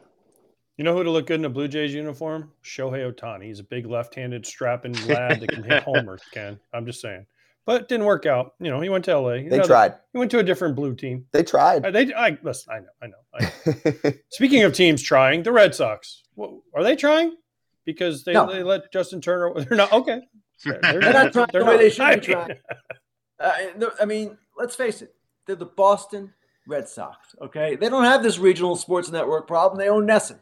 [0.76, 2.52] You know who to look good in a Blue Jays uniform?
[2.64, 3.44] Shohei Ohtani.
[3.44, 6.22] He's a big left-handed strapping lad that can hit homers.
[6.32, 7.26] Ken, I'm just saying
[7.70, 8.54] but it didn't work out.
[8.58, 9.34] You know, he went to LA.
[9.34, 9.94] They know, tried.
[10.12, 11.26] He went to a different blue team.
[11.30, 11.84] They tried.
[11.84, 12.72] Uh, they, I listen.
[12.72, 12.88] I know.
[13.00, 13.48] I know.
[13.72, 14.12] I know.
[14.30, 16.24] Speaking of teams trying, the Red Sox
[16.74, 17.36] are they trying?
[17.92, 18.50] Because they, no.
[18.50, 19.52] they let Justin Turner.
[19.64, 20.20] They're not okay.
[20.64, 22.56] They're, they're, they're not trying they're the way not, they should be trying.
[23.38, 23.52] Uh,
[23.98, 25.14] I mean, let's face it.
[25.46, 26.34] They're the Boston
[26.66, 27.34] Red Sox.
[27.40, 29.78] Okay, they don't have this regional sports network problem.
[29.78, 30.38] They own NESN.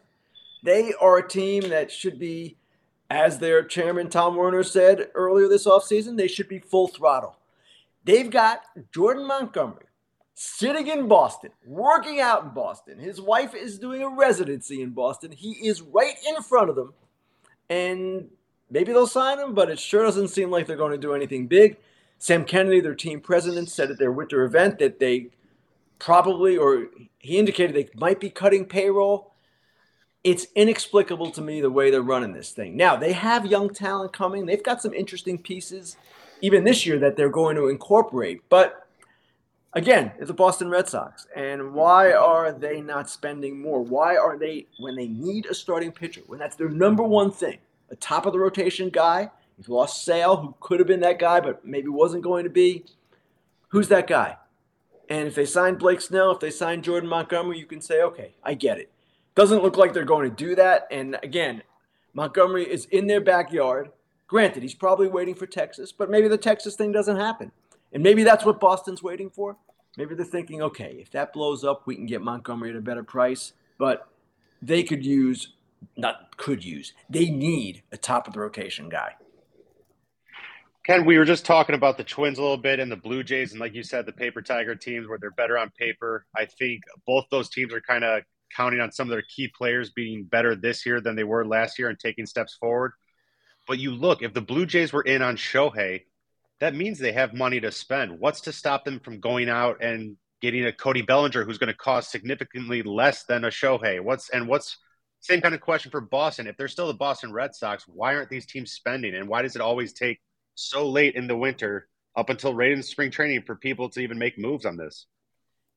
[0.63, 2.57] They are a team that should be
[3.09, 7.37] as their chairman Tom Werner said earlier this offseason, they should be full throttle.
[8.03, 8.61] They've got
[8.93, 9.85] Jordan Montgomery
[10.35, 12.99] sitting in Boston, working out in Boston.
[12.99, 15.31] His wife is doing a residency in Boston.
[15.31, 16.93] He is right in front of them.
[17.69, 18.29] And
[18.69, 21.47] maybe they'll sign him, but it sure doesn't seem like they're going to do anything
[21.47, 21.77] big.
[22.17, 25.27] Sam Kennedy, their team president, said at their winter event that they
[25.99, 26.87] probably, or
[27.19, 29.33] he indicated they might be cutting payroll.
[30.23, 32.75] It's inexplicable to me the way they're running this thing.
[32.75, 34.45] Now, they have young talent coming.
[34.45, 35.95] They've got some interesting pieces
[36.41, 38.41] even this year that they're going to incorporate.
[38.49, 38.88] But
[39.73, 41.27] again, it's the Boston Red Sox.
[41.35, 43.81] And why are they not spending more?
[43.81, 47.59] Why are they, when they need a starting pitcher, when that's their number one thing,
[47.89, 49.31] a top of the rotation guy?
[49.57, 52.85] You've lost Sale, who could have been that guy, but maybe wasn't going to be.
[53.69, 54.37] Who's that guy?
[55.09, 58.35] And if they sign Blake Snell, if they sign Jordan Montgomery, you can say, okay,
[58.43, 58.91] I get it.
[59.35, 60.87] Doesn't look like they're going to do that.
[60.91, 61.63] And again,
[62.13, 63.91] Montgomery is in their backyard.
[64.27, 67.51] Granted, he's probably waiting for Texas, but maybe the Texas thing doesn't happen.
[67.93, 69.57] And maybe that's what Boston's waiting for.
[69.97, 73.03] Maybe they're thinking, okay, if that blows up, we can get Montgomery at a better
[73.03, 73.53] price.
[73.77, 74.07] But
[74.61, 75.53] they could use,
[75.97, 79.15] not could use, they need a top of the rotation guy.
[80.85, 83.51] Ken, we were just talking about the Twins a little bit and the Blue Jays,
[83.51, 86.25] and like you said, the paper tiger teams where they're better on paper.
[86.35, 88.23] I think both those teams are kind of
[88.55, 91.77] counting on some of their key players being better this year than they were last
[91.77, 92.93] year and taking steps forward.
[93.67, 96.05] But you look, if the Blue Jays were in on Shohei,
[96.59, 98.19] that means they have money to spend.
[98.19, 101.77] What's to stop them from going out and getting a Cody Bellinger who's going to
[101.77, 104.01] cost significantly less than a Shohei?
[104.01, 104.77] What's and what's
[105.21, 106.47] same kind of question for Boston.
[106.47, 109.15] If they're still the Boston Red Sox, why aren't these teams spending?
[109.15, 110.19] And why does it always take
[110.55, 114.17] so late in the winter up until right in spring training for people to even
[114.17, 115.05] make moves on this?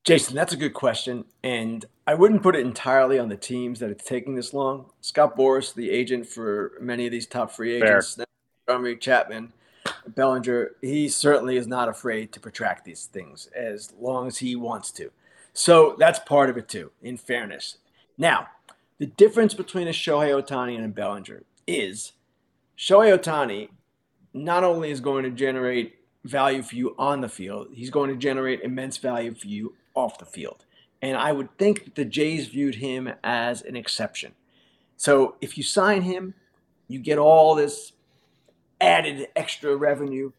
[0.05, 1.25] Jason, that's a good question.
[1.45, 4.87] And I wouldn't put it entirely on the teams that it's taking this long.
[5.01, 8.18] Scott Boras, the agent for many of these top free agents,
[8.66, 9.53] Montgomery Chapman,
[10.07, 14.91] Bellinger, he certainly is not afraid to protract these things as long as he wants
[14.93, 15.11] to.
[15.53, 17.79] So that's part of it too, in fairness.
[18.19, 18.49] Now,
[18.99, 22.12] the difference between a Shohei Ohtani and a Bellinger is
[22.79, 23.69] Shohei Ohtani
[24.35, 28.17] not only is going to generate value for you on the field, he's going to
[28.17, 30.65] generate immense value for you off the field.
[31.03, 34.33] And I would think that the Jays viewed him as an exception.
[34.97, 36.35] So if you sign him,
[36.87, 37.93] you get all this
[38.83, 40.33] added extra revenue.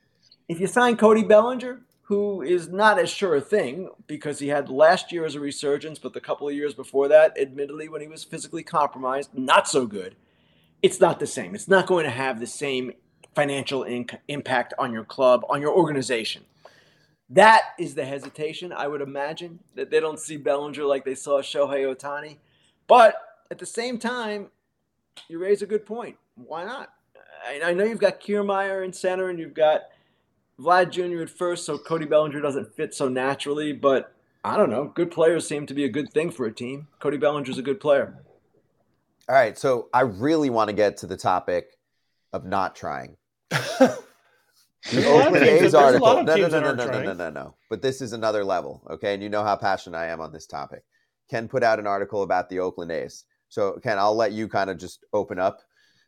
[0.47, 4.69] If you sign Cody Bellinger, who is not as sure a thing because he had
[4.69, 8.07] last year as a resurgence, but the couple of years before that, admittedly, when he
[8.07, 10.15] was physically compromised, not so good.
[10.81, 11.55] It's not the same.
[11.55, 12.91] It's not going to have the same
[13.33, 16.43] financial inc- impact on your club, on your organization.
[17.29, 21.41] That is the hesitation, I would imagine, that they don't see Bellinger like they saw
[21.41, 22.37] Shohei Ohtani.
[22.85, 23.15] But
[23.49, 24.51] at the same time,
[25.29, 26.17] you raise a good point.
[26.35, 26.89] Why not?
[27.45, 29.81] I, I know you've got Kiermaier in center and you've got
[30.59, 31.23] Vlad Jr.
[31.23, 34.85] at first, so Cody Bellinger doesn't fit so naturally, but I don't know.
[34.85, 36.87] Good players seem to be a good thing for a team.
[36.99, 38.17] Cody Bellinger's a good player.
[39.29, 41.77] All right, so I really want to get to the topic
[42.31, 43.17] of not trying.
[44.91, 46.23] The Oakland A's article.
[46.23, 47.55] No, no, no, no, no, no, no, no, no.
[47.69, 49.13] But this is another level, okay?
[49.13, 50.83] And you know how passionate I am on this topic.
[51.29, 53.23] Ken put out an article about the Oakland A's.
[53.47, 55.61] So, Ken, I'll let you kind of just open up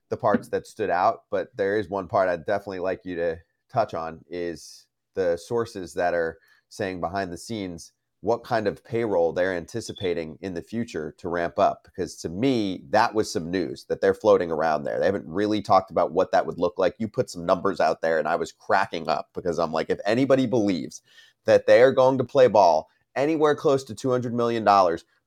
[0.09, 1.21] the parts that stood out.
[1.31, 3.37] But there is one part I'd definitely like you to
[3.71, 6.37] touch on is the sources that are
[6.69, 7.91] saying behind the scenes
[8.25, 11.83] what kind of payroll they're anticipating in the future to ramp up.
[11.83, 14.99] Because to me, that was some news that they're floating around there.
[14.99, 16.95] They haven't really talked about what that would look like.
[16.97, 19.99] You put some numbers out there, and I was cracking up because I'm like, if
[20.07, 21.03] anybody believes
[21.45, 24.63] that they are going to play ball anywhere close to $200 million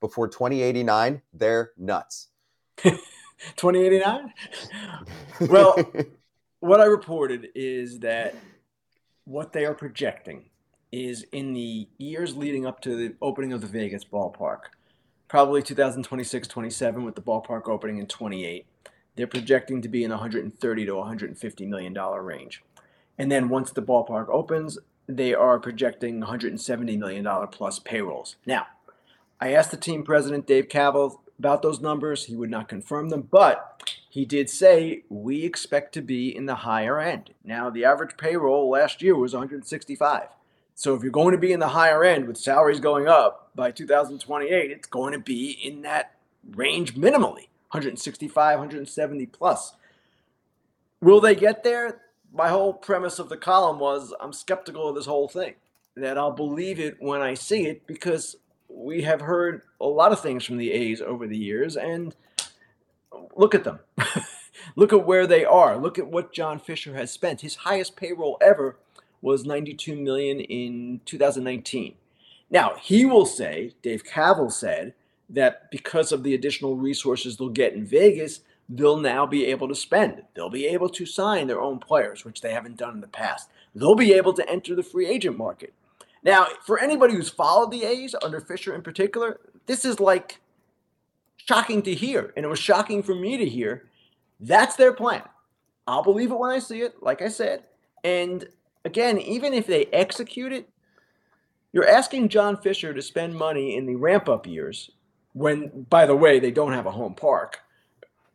[0.01, 2.31] before 2089, they're nuts.
[3.57, 4.33] 2089?
[5.48, 5.79] well,
[6.61, 8.35] what I reported is that
[9.24, 10.46] what they are projecting
[10.90, 14.61] is in the years leading up to the opening of the Vegas ballpark,
[15.29, 18.66] probably 2026 27 with the ballpark opening in 28.
[19.16, 22.62] They're projecting to be in the 130 to 150 million dollar range.
[23.18, 28.37] And then once the ballpark opens, they are projecting 170 million dollar plus payrolls.
[28.46, 28.68] Now,
[29.40, 32.24] I asked the team president Dave Kaval about those numbers.
[32.24, 36.57] He would not confirm them, but he did say we expect to be in the
[36.57, 37.31] higher end.
[37.44, 40.29] Now, the average payroll last year was 165.
[40.74, 43.70] So if you're going to be in the higher end with salaries going up by
[43.70, 46.14] 2028, it's going to be in that
[46.53, 49.74] range minimally 165, 170 plus.
[51.01, 52.03] Will they get there?
[52.33, 55.55] My whole premise of the column was I'm skeptical of this whole thing,
[55.96, 58.37] that I'll believe it when I see it because
[58.79, 62.14] we have heard a lot of things from the A's over the years, and
[63.37, 63.81] look at them.
[64.77, 65.77] look at where they are.
[65.77, 67.41] Look at what John Fisher has spent.
[67.41, 68.77] His highest payroll ever
[69.21, 71.95] was 92 million in 2019.
[72.51, 74.95] Now, he will say, Dave Kaval said,
[75.29, 79.75] that because of the additional resources they'll get in Vegas, they'll now be able to
[79.75, 80.23] spend.
[80.35, 83.51] They'll be able to sign their own players, which they haven't done in the past.
[83.75, 85.75] They'll be able to enter the free agent market.
[86.24, 90.40] Now, for anybody who's followed the A's under Fisher in particular, this is like
[91.37, 92.33] shocking to hear.
[92.37, 93.85] And it was shocking for me to hear.
[94.40, 95.22] That's their plan.
[95.87, 97.64] I'll believe it when I see it, like I said.
[98.04, 98.48] And
[98.85, 100.68] again, even if they execute it,
[101.72, 104.90] you're asking John Fisher to spend money in the ramp up years
[105.33, 107.61] when, by the way, they don't have a home park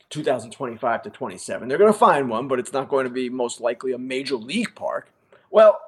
[0.10, 1.68] 2025 to 27.
[1.68, 4.36] They're going to find one, but it's not going to be most likely a major
[4.36, 5.12] league park.
[5.50, 5.80] Well,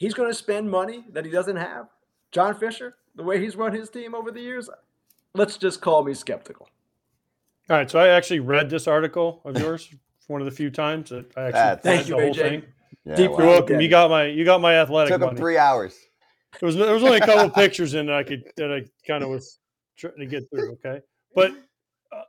[0.00, 1.86] he's going to spend money that he doesn't have.
[2.32, 4.68] John Fisher, the way he's run his team over the years,
[5.34, 6.68] let's just call me skeptical.
[7.68, 9.88] All right, so I actually read this article of yours
[10.26, 12.36] one of the few times that I actually That's- read Thank you, the whole AJ.
[12.36, 12.62] thing.
[13.04, 13.38] Yeah, Deep wow.
[13.38, 13.80] You're welcome.
[13.80, 15.38] You got my you got my athletic Took him money.
[15.38, 15.96] three hours.
[16.58, 18.84] There was there was only a couple of pictures in that I could that I
[19.06, 19.58] kind of was
[19.96, 20.72] trying to get through.
[20.72, 21.00] Okay,
[21.34, 21.52] but
[22.12, 22.22] uh,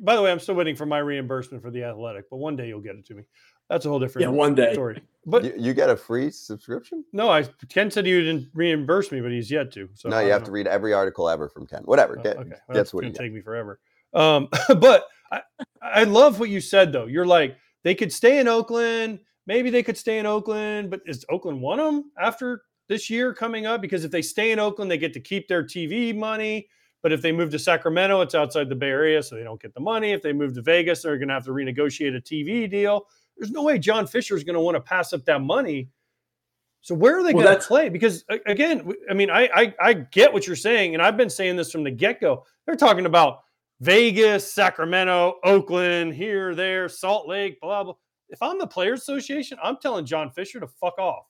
[0.00, 2.28] by the way, I'm still waiting for my reimbursement for the athletic.
[2.30, 3.22] But one day you'll get it to me.
[3.68, 4.72] That's a whole different Yeah, one day.
[4.74, 5.02] story.
[5.24, 7.04] But You, you get a free subscription?
[7.12, 9.88] no, I Ken said he didn't reimburse me, but he's yet to.
[9.94, 10.46] So no, you have know.
[10.46, 11.82] to read every article ever from Ken.
[11.84, 12.18] Whatever.
[12.18, 13.22] Oh, Get, okay, well, that's that's what gonna you get.
[13.22, 13.78] take me forever.
[14.14, 14.48] Um,
[14.80, 15.40] but I,
[15.80, 17.06] I love what you said though.
[17.06, 19.20] You're like they could stay in Oakland.
[19.46, 23.64] Maybe they could stay in Oakland, but is Oakland want them after this year coming
[23.66, 23.80] up?
[23.80, 26.68] Because if they stay in Oakland, they get to keep their TV money.
[27.02, 29.74] But if they move to Sacramento, it's outside the Bay Area, so they don't get
[29.74, 30.12] the money.
[30.12, 33.08] If they move to Vegas, they're going to have to renegotiate a TV deal.
[33.36, 35.88] There's no way John Fisher is going to want to pass up that money.
[36.80, 37.88] So where are they Well, going to play?
[37.88, 41.56] Because again, I mean, I, I I get what you're saying, and I've been saying
[41.56, 42.44] this from the get go.
[42.66, 43.40] They're talking about
[43.80, 47.94] Vegas, Sacramento, Oakland, here, there, Salt Lake, blah blah.
[48.28, 51.26] If I'm the Players Association, I'm telling John Fisher to fuck off,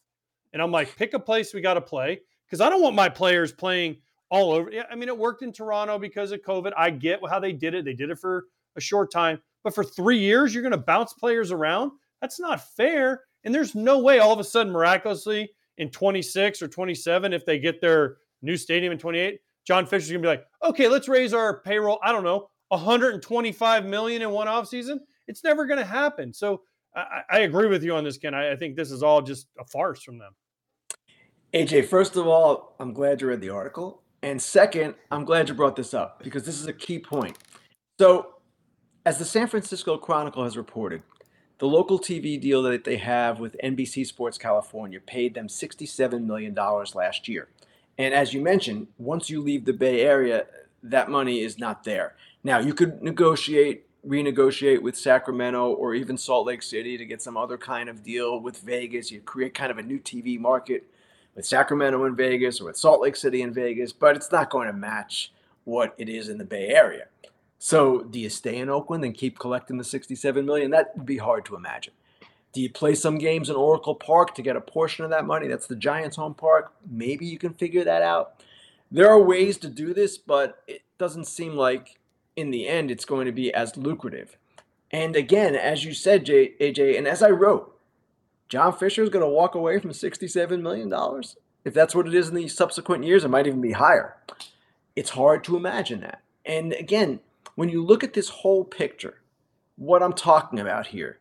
[0.53, 3.09] and I'm like, pick a place we got to play because I don't want my
[3.09, 3.97] players playing
[4.31, 4.71] all over.
[4.71, 6.73] Yeah, I mean, it worked in Toronto because of COVID.
[6.77, 7.85] I get how they did it.
[7.85, 11.13] They did it for a short time, but for three years, you're going to bounce
[11.13, 11.93] players around.
[12.21, 13.23] That's not fair.
[13.45, 17.59] And there's no way all of a sudden, miraculously, in 26 or 27, if they
[17.59, 21.35] get their new stadium in 28, John Fisher's going to be like, okay, let's raise
[21.35, 21.99] our payroll.
[22.03, 24.99] I don't know, 125 million in one offseason.
[25.29, 26.33] It's never going to happen.
[26.33, 26.63] So
[26.95, 28.35] I, I I agree with you on this, Ken.
[28.35, 30.33] I, I think this is all just a farce from them.
[31.55, 34.03] AJ, first of all, I'm glad you read the article.
[34.23, 37.37] And second, I'm glad you brought this up because this is a key point.
[37.99, 38.35] So,
[39.05, 41.03] as the San Francisco Chronicle has reported,
[41.59, 46.55] the local TV deal that they have with NBC Sports California paid them $67 million
[46.95, 47.49] last year.
[47.99, 50.47] And as you mentioned, once you leave the Bay Area,
[50.83, 52.15] that money is not there.
[52.45, 57.37] Now, you could negotiate, renegotiate with Sacramento or even Salt Lake City to get some
[57.37, 59.11] other kind of deal with Vegas.
[59.11, 60.85] You create kind of a new TV market
[61.35, 64.67] with Sacramento and Vegas or with Salt Lake City and Vegas, but it's not going
[64.67, 65.33] to match
[65.65, 67.07] what it is in the Bay Area.
[67.65, 70.73] So, do you stay in Oakland and keep collecting the 67 million?
[70.73, 71.95] That would be hard to imagine.
[72.53, 75.47] Do you play some games in Oracle Park to get a portion of that money?
[75.47, 76.73] That's the Giants' home park.
[76.91, 78.43] Maybe you can figure that out.
[78.91, 82.01] There are ways to do this, but it doesn't seem like
[82.35, 84.37] in the end it's going to be as lucrative.
[84.91, 87.79] And again, as you said, AJ, and as I wrote,
[88.49, 90.93] John Fisher is going to walk away from $67 million.
[91.65, 94.17] If that's what it is in the subsequent years, it might even be higher.
[94.97, 96.23] It's hard to imagine that.
[96.45, 97.21] And again,
[97.55, 99.23] when you look at this whole picture,
[99.77, 101.19] what I'm talking about here,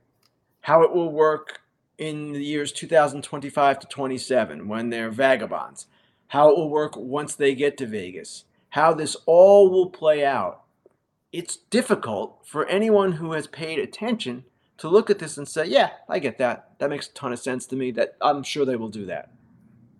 [0.62, 1.62] how it will work
[1.98, 5.88] in the years 2025 to 27 when they're vagabonds,
[6.28, 10.63] how it will work once they get to Vegas, how this all will play out.
[11.32, 14.46] It's difficult for anyone who has paid attention
[14.78, 16.72] to look at this and say, "Yeah, I get that.
[16.80, 17.91] That makes a ton of sense to me.
[17.91, 19.32] That I'm sure they will do that."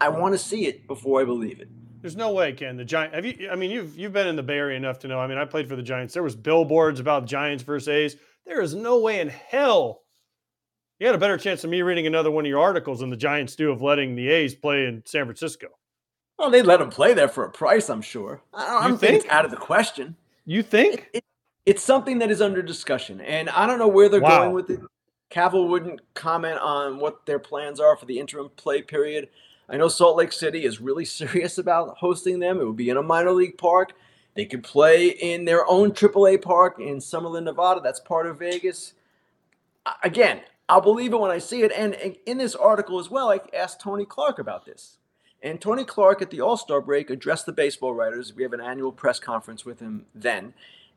[0.02, 1.70] I want to see it before I believe it.
[2.02, 2.78] There's no way, Ken.
[2.78, 3.14] The Giant.
[3.14, 3.50] Have you?
[3.52, 5.20] I mean, you've you've been in the Bay Area enough to know.
[5.20, 6.14] I mean, I played for the Giants.
[6.14, 8.16] There was billboards about Giants versus A's.
[8.46, 10.02] There is no way in hell.
[11.00, 13.18] You had a better chance of me reading another one of your articles than the
[13.18, 15.68] Giants do of letting the A's play in San Francisco.
[16.38, 18.42] Well, they'd let them play there for a price, I'm sure.
[18.54, 20.16] I don't, I You don't think it's out of the question.
[20.46, 21.08] You think?
[21.14, 21.24] It,
[21.66, 24.42] it's something that is under discussion, and I don't know where they're Wow.
[24.44, 24.80] going with it.
[25.32, 29.30] Kaval wouldn't comment on what their plans are for the interim play period.
[29.70, 32.60] I know Salt Lake City is really serious about hosting them.
[32.60, 33.94] It would be in a minor league park.
[34.36, 37.82] They could play in their own AAA park in Summerlin, Nevada.
[37.82, 38.94] That's part of Vegas.
[40.04, 41.72] Again, I'll believe it when I see it.
[41.74, 41.96] And
[42.26, 44.98] in- this article as well, I asked Tony Clark about this.
[45.44, 48.34] And Tony Clark at the All Star break addressed the baseball writers.
[48.34, 50.54] We have an annual press conference with him then.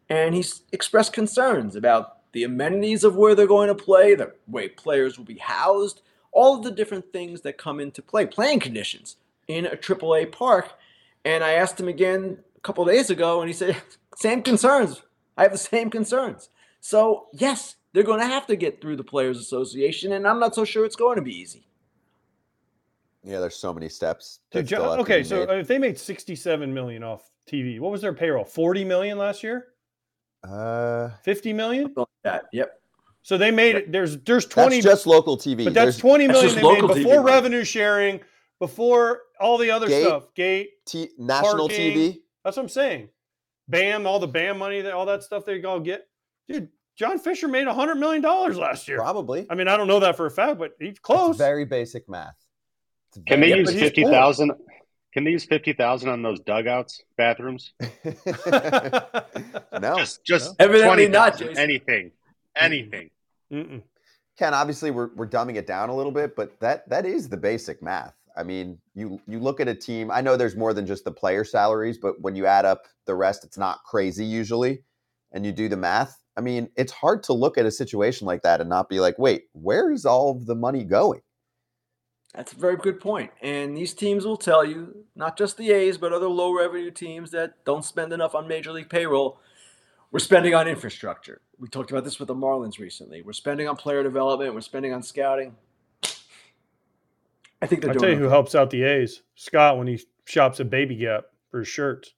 [0.08, 4.68] And he expressed concerns about the amenities of where they're going to play, the way
[4.68, 6.02] players will be housed,
[6.34, 9.16] all of the different things that come into play, playing conditions
[9.48, 10.72] in a AAA park.
[11.24, 13.76] And I asked him again a couple days ago, and he said,
[14.16, 15.02] same concerns.
[15.36, 16.50] I have the same concerns.
[16.80, 20.54] So, yes, they're going to have to get through the Players Association, and I'm not
[20.54, 21.66] so sure it's going to be easy.
[23.22, 24.40] Yeah, there's so many steps.
[24.50, 25.60] Dude, that still to okay, so made.
[25.60, 28.44] if they made 67 million off TV, what was their payroll?
[28.44, 29.68] 40 million last year?
[30.48, 31.92] uh, 50 million?
[31.96, 32.44] Like that.
[32.52, 32.80] Yep.
[33.24, 33.90] So they made it.
[33.90, 35.64] There's there's 20 that's just local TV.
[35.64, 37.32] But that's There's 20 That's they made local TV before money.
[37.32, 38.20] revenue sharing,
[38.60, 40.04] before all the other Gate.
[40.04, 40.32] stuff.
[40.34, 40.68] Gate.
[40.86, 41.96] T- national parking.
[41.96, 42.18] TV.
[42.44, 43.08] That's what I'm saying.
[43.66, 46.06] BAM, all the BAM money, that all that stuff they all get.
[46.48, 48.98] Dude, John Fisher made $100 million last year.
[48.98, 49.46] Probably.
[49.48, 51.38] I mean, I don't know that for a fact, but he's It's close.
[51.38, 52.34] very basic math.
[53.16, 54.12] It's Can they use but he's fifty poor.
[55.14, 57.72] Can they use fifty thousand on those dugouts, bathrooms?
[59.80, 61.56] no, Just, just Evidently not, Jason.
[61.56, 62.10] Anything,
[62.56, 63.10] anything.
[63.52, 63.82] Mm-mm.
[64.36, 64.54] Ken.
[64.54, 67.82] Obviously, we're we're dumbing it down a little bit, but that that is the basic
[67.82, 68.14] math.
[68.36, 70.10] I mean, you you look at a team.
[70.10, 73.14] I know there's more than just the player salaries, but when you add up the
[73.14, 74.82] rest, it's not crazy usually.
[75.32, 76.16] And you do the math.
[76.36, 79.18] I mean, it's hard to look at a situation like that and not be like,
[79.18, 81.22] wait, where is all of the money going?
[82.34, 83.30] That's a very good point.
[83.40, 87.30] And these teams will tell you, not just the A's, but other low revenue teams
[87.30, 89.38] that don't spend enough on major league payroll,
[90.10, 91.40] we're spending on infrastructure.
[91.58, 93.22] We talked about this with the Marlins recently.
[93.22, 95.56] We're spending on player development, we're spending on scouting.
[97.62, 98.32] I think they're I'll tell you who okay.
[98.32, 99.22] helps out the A's.
[99.36, 102.12] Scott when he shops at Baby Gap for his shirts.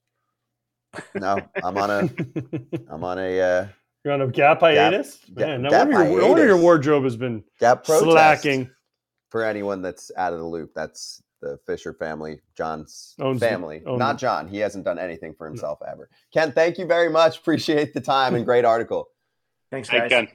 [1.14, 2.08] No, I'm on a
[2.88, 3.66] I'm on a uh,
[4.04, 5.18] You're on a Gap hiatus?
[5.36, 6.62] Gap- Man, no Gap wonder, your, no wonder your hiatus.
[6.62, 8.10] wardrobe has been Gap protest.
[8.10, 8.70] slacking.
[9.28, 13.98] for anyone that's out of the loop, that's the Fisher family, John's Owns family, owns
[13.98, 14.48] not John.
[14.48, 16.08] He hasn't done anything for himself ever.
[16.32, 17.38] Ken, thank you very much.
[17.38, 19.08] Appreciate the time and great article.
[19.70, 20.08] Thanks, Hey, guys.
[20.10, 20.28] Ken.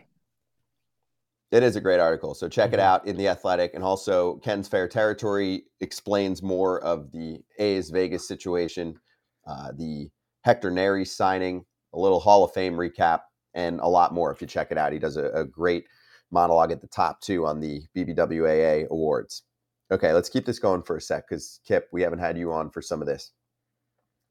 [1.51, 2.33] It is a great article.
[2.33, 2.83] So check it Mhm.
[2.83, 8.27] out in the Athletic, and also Ken's Fair Territory explains more of the A's Vegas
[8.27, 8.99] situation,
[9.45, 10.09] uh, the
[10.43, 13.23] Hector Neris signing, a little Hall of Fame recap,
[13.53, 14.31] and a lot more.
[14.31, 15.87] If you check it out, he does a, a great
[16.31, 19.43] monologue at the top too on the BBWAA awards.
[19.91, 22.69] Okay, let's keep this going for a sec because Kip, we haven't had you on
[22.69, 23.33] for some of this.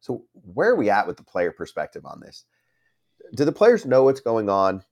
[0.01, 2.47] So where are we at with the player perspective on this?
[3.35, 4.83] Do the players know what's going on?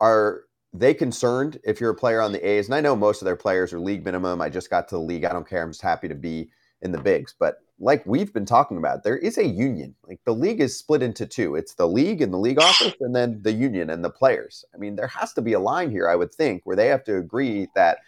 [0.00, 2.66] Are they concerned if you're a player on the A's?
[2.66, 4.40] And I know most of their players are league minimum.
[4.40, 5.24] I just got to the league.
[5.24, 5.62] I don't care.
[5.62, 6.50] I'm just happy to be
[6.82, 7.34] in the bigs.
[7.38, 9.94] But like we've been talking about, there is a union.
[10.06, 11.56] Like the league is split into two.
[11.56, 14.64] It's the league and the league office, and then the union and the players.
[14.74, 17.04] I mean, there has to be a line here, I would think, where they have
[17.04, 17.98] to agree that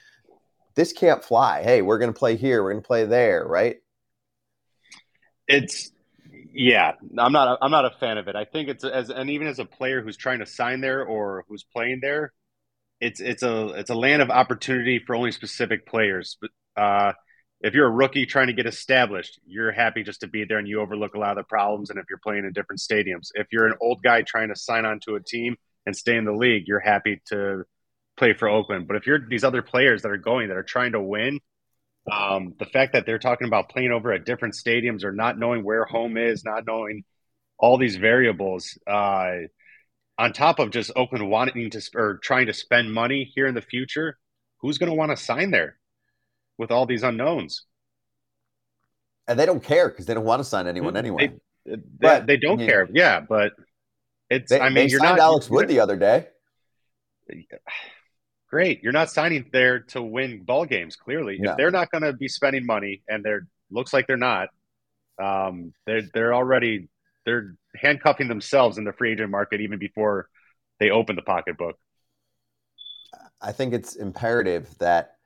[0.75, 1.63] this can't fly.
[1.63, 2.63] Hey, we're going to play here.
[2.63, 3.77] We're going to play there, right?
[5.49, 5.93] It's
[6.53, 6.93] yeah.
[7.19, 7.59] I'm not.
[7.61, 8.37] I'm not a fan of it.
[8.37, 11.45] I think it's as and even as a player who's trying to sign there or
[11.49, 12.33] who's playing there,
[13.01, 16.37] it's it's a it's a land of opportunity for only specific players.
[16.41, 16.51] But
[16.83, 17.13] uh,
[17.61, 20.69] if you're a rookie trying to get established, you're happy just to be there and
[20.69, 21.91] you overlook a lot of the problems.
[21.91, 24.85] And if you're playing in different stadiums, if you're an old guy trying to sign
[24.85, 27.65] on to a team and stay in the league, you're happy to
[28.17, 28.87] play for Oakland.
[28.89, 31.41] But if you're these other players that are going that are trying to win,
[32.11, 35.63] um, the fact that they're talking about playing over at different stadiums or not knowing
[35.63, 37.05] where home is, not knowing
[37.59, 39.33] all these variables, uh,
[40.19, 43.63] on top of just Oakland wanting to or trying to spend money here in the
[43.63, 44.19] future,
[44.59, 45.79] who's going to want to sign there
[46.59, 47.65] with all these unknowns?
[49.29, 51.33] And they don't care because they don't want to sign anyone Mm, anyway.
[51.65, 52.89] They, But, they don't you care.
[52.93, 53.53] Yeah, but
[54.29, 54.51] it's.
[54.51, 56.27] They, I mean, they you're signed not Alex Wood the other day.
[58.53, 58.83] great.
[58.83, 60.95] You're not signing there to win ball games.
[60.95, 61.53] Clearly, No.
[61.53, 64.49] if they're not going to be spending money, and they're looks like they're not,
[65.21, 66.89] um, they're they're already
[67.25, 70.29] they're handcuffing themselves in the free agent market even before
[70.79, 71.77] they open the pocketbook.
[73.41, 75.17] I think it's imperative that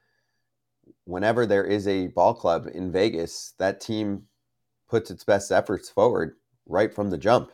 [1.05, 4.22] whenever there is a ball club in Vegas, that team
[4.89, 7.51] puts its best efforts forward right from the jump.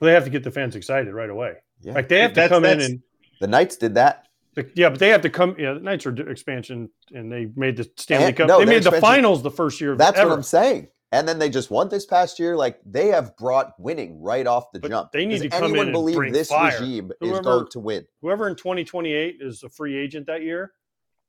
[0.00, 1.54] Well, they have to get the fans excited right away.
[1.80, 1.92] Yeah.
[1.94, 3.02] Like they have to That's- come in and
[3.40, 4.26] the Knights did that.
[4.74, 5.56] Yeah, but they have to come.
[5.58, 8.48] Yeah, the Knights are expansion, and they made the Stanley And- Cup.
[8.48, 9.96] no, they made the finals the first year.
[9.96, 10.30] That's ever.
[10.30, 10.88] what I'm saying.
[11.14, 12.56] And then they just won this past year.
[12.56, 15.12] Like they have brought winning right off the But jump.
[15.12, 16.72] they need Does to come in anyone and believe bring this fire.
[16.80, 18.06] regime is Whoever- going to win?
[18.22, 20.72] Whoever in 2028 is a free agent that year,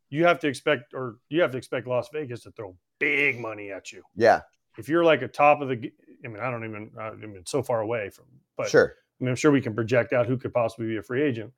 [0.09, 3.71] you have to expect, or you have to expect Las Vegas to throw big money
[3.71, 4.03] at you.
[4.15, 4.41] Yeah,
[4.77, 5.91] If you're like a top of the,
[6.23, 8.95] I mean, I don't even, I mean, it's so far away from, but sure.
[9.19, 11.51] I mean, I'm sure we can project out who could possibly be a free agent.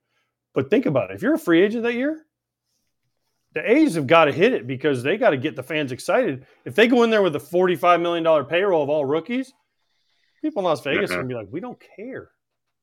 [0.56, 1.16] But think about it.
[1.16, 2.26] If you're a free agent that year,
[3.54, 6.46] the A's have got to hit it because they got to get the fans excited.
[6.66, 9.54] If they go in there with a $45 million payroll of all rookies,
[10.42, 11.22] people in Las Vegas are Uh-huh.
[11.24, 12.30] going to be like, we don't care.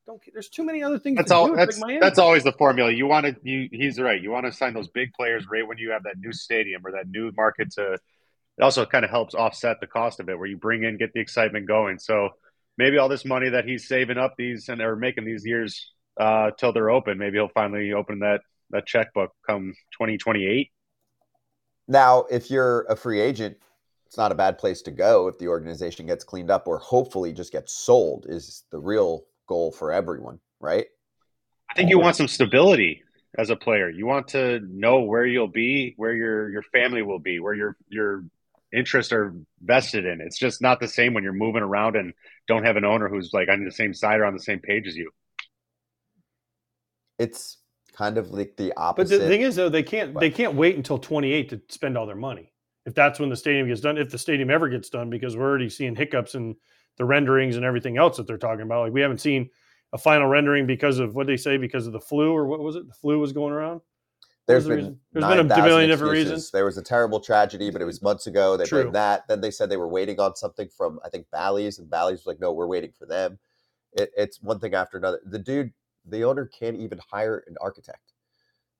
[0.07, 0.23] don't.
[0.23, 0.31] care.
[0.33, 1.17] There's too many other things.
[1.17, 1.55] That's all.
[1.55, 2.91] That's that's always the formula.
[2.91, 3.35] You want to.
[3.43, 4.21] You, he's right.
[4.21, 6.91] You want to sign those big players right when you have that new stadium or
[6.93, 7.93] that new market to.
[7.93, 11.11] It also kind of helps offset the cost of it, where you bring in, get
[11.13, 11.97] the excitement going.
[11.99, 12.29] So
[12.77, 16.51] maybe all this money that he's saving up these and are making these years uh,
[16.57, 20.71] till they're open, maybe he'll finally open that that checkbook come 2028.
[21.87, 23.57] Now, if you're a free agent,
[24.05, 27.33] it's not a bad place to go if the organization gets cleaned up or hopefully
[27.33, 30.85] just gets sold is the real goal for everyone, right?
[31.69, 33.03] I think you want some stability
[33.37, 33.89] as a player.
[33.89, 37.75] You want to know where you'll be, where your your family will be, where your
[37.89, 38.23] your
[38.71, 40.21] interests are vested in.
[40.21, 42.13] It's just not the same when you're moving around and
[42.47, 44.87] don't have an owner who's like on the same side or on the same page
[44.87, 45.11] as you.
[47.19, 47.57] It's
[47.93, 49.17] kind of like the opposite.
[49.17, 52.05] But the thing is, though, they can't they can't wait until 28 to spend all
[52.05, 52.51] their money.
[52.85, 55.49] If that's when the stadium gets done, if the stadium ever gets done, because we're
[55.49, 56.55] already seeing hiccups in
[56.97, 58.83] the renderings and everything else that they're talking about.
[58.83, 59.49] Like we haven't seen
[59.93, 62.75] a final rendering because of what they say because of the flu or what was
[62.75, 62.87] it?
[62.87, 63.81] The flu was going around.
[64.45, 64.99] There's the been, reason?
[65.13, 66.51] There's been a 9,000 million different reasons.
[66.51, 68.57] There was a terrible tragedy, but it was months ago.
[68.57, 69.25] They blamed that.
[69.27, 72.27] Then they said they were waiting on something from I think Bally's, and Bally's was
[72.27, 73.39] like, "No, we're waiting for them."
[73.93, 75.21] It, it's one thing after another.
[75.25, 75.71] The dude,
[76.05, 78.13] the owner, can't even hire an architect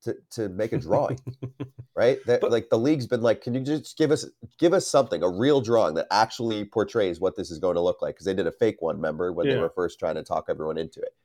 [0.04, 1.20] to to make a drawing,
[1.96, 2.20] right?
[2.26, 4.26] That, But- like the league's been like, "Can you just give us
[4.60, 8.02] give us something, a real drawing that actually portrays what this is going to look
[8.02, 10.46] like?" Because they did a fake one, remember, when they were first trying to talk
[10.50, 11.16] everyone into it.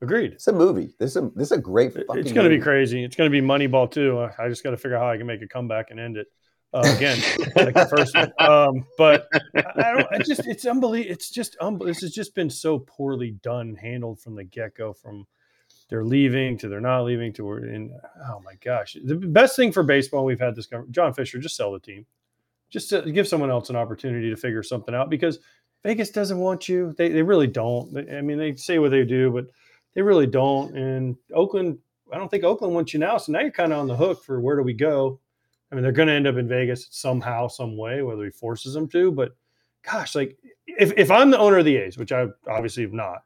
[0.00, 0.32] Agreed.
[0.32, 0.94] It's a movie.
[1.00, 1.92] This is a, this is a great.
[1.92, 3.02] Fucking It's going to be crazy.
[3.02, 4.20] It's going to be Moneyball too.
[4.20, 6.16] I I just got to figure out how I can make a comeback and end
[6.16, 6.28] it
[6.74, 7.18] uh, again,
[7.56, 8.32] like the first one.
[8.38, 10.06] Um, but I don't.
[10.12, 11.12] I just it's unbelievable.
[11.12, 14.92] It's just this has just been so poorly done, handled from the get go.
[14.92, 15.26] From
[15.88, 17.90] they're leaving to they're not leaving to.
[18.28, 20.68] Oh my gosh, the best thing for baseball we've had this.
[20.90, 22.04] John Fisher just sell the team,
[22.70, 25.38] just to give someone else an opportunity to figure something out because
[25.84, 26.94] Vegas doesn't want you.
[26.98, 27.96] They they really don't.
[28.12, 29.46] I mean, they say what they do, but
[29.94, 30.76] they really don't.
[30.76, 31.78] And Oakland,
[32.12, 33.16] I don't think Oakland wants you now.
[33.16, 35.18] So now you're kind of on the hook for where do we go?
[35.70, 38.74] I mean, they're going to end up in Vegas somehow, some way, whether he forces
[38.74, 39.12] them to.
[39.12, 39.36] But
[39.84, 43.22] gosh, like if, if I'm the owner of the A's, which I obviously am not,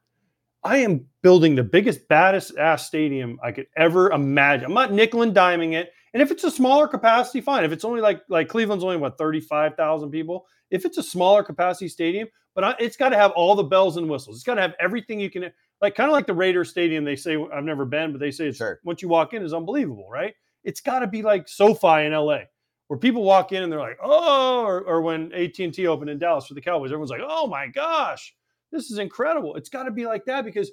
[0.64, 4.66] I am building the biggest, baddest ass stadium I could ever imagine.
[4.66, 5.92] I'm not nickel and diming it.
[6.14, 7.64] And if it's a smaller capacity, fine.
[7.64, 11.88] If it's only like like Cleveland's only what 35,000 people, if it's a smaller capacity
[11.88, 14.36] stadium, but I, it's got to have all the bells and whistles.
[14.36, 17.04] It's got to have everything you can like kind of like the Raiders stadium.
[17.04, 18.78] They say I've never been, but they say it's Sure.
[18.84, 20.34] once you walk in is unbelievable, right?
[20.64, 22.40] It's got to be like SoFi in LA,
[22.88, 26.10] where people walk in and they're like, oh, or, or when AT and T opened
[26.10, 28.34] in Dallas for the Cowboys, everyone's like, oh my gosh,
[28.70, 29.56] this is incredible.
[29.56, 30.70] It's got to be like that because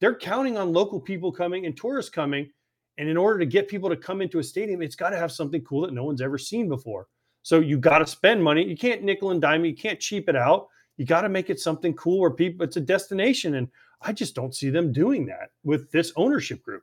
[0.00, 2.50] they're counting on local people coming and tourists coming,
[2.98, 5.32] and in order to get people to come into a stadium, it's got to have
[5.32, 7.06] something cool that no one's ever seen before.
[7.42, 8.68] So you got to spend money.
[8.68, 9.64] You can't nickel and dime.
[9.64, 10.68] You can't cheap it out.
[10.96, 12.64] You got to make it something cool where people.
[12.64, 13.68] It's a destination, and
[14.00, 16.82] I just don't see them doing that with this ownership group.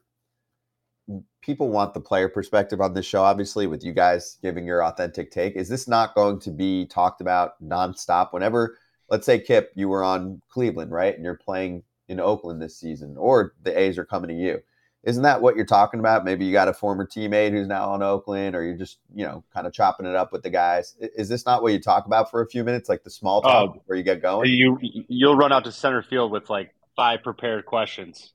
[1.41, 5.31] People want the player perspective on this show, obviously, with you guys giving your authentic
[5.31, 5.55] take.
[5.55, 8.33] Is this not going to be talked about nonstop?
[8.33, 8.77] Whenever,
[9.09, 11.15] let's say, Kip, you were on Cleveland, right?
[11.15, 14.59] And you're playing in Oakland this season, or the A's are coming to you.
[15.03, 16.25] Isn't that what you're talking about?
[16.25, 19.45] Maybe you got a former teammate who's now on Oakland, or you're just, you know,
[19.53, 20.97] kind of chopping it up with the guys.
[20.99, 23.69] Is this not what you talk about for a few minutes, like the small talk
[23.69, 23.73] Oh.
[23.73, 24.49] before you get going?
[24.49, 28.33] You you'll run out to center field with like five prepared questions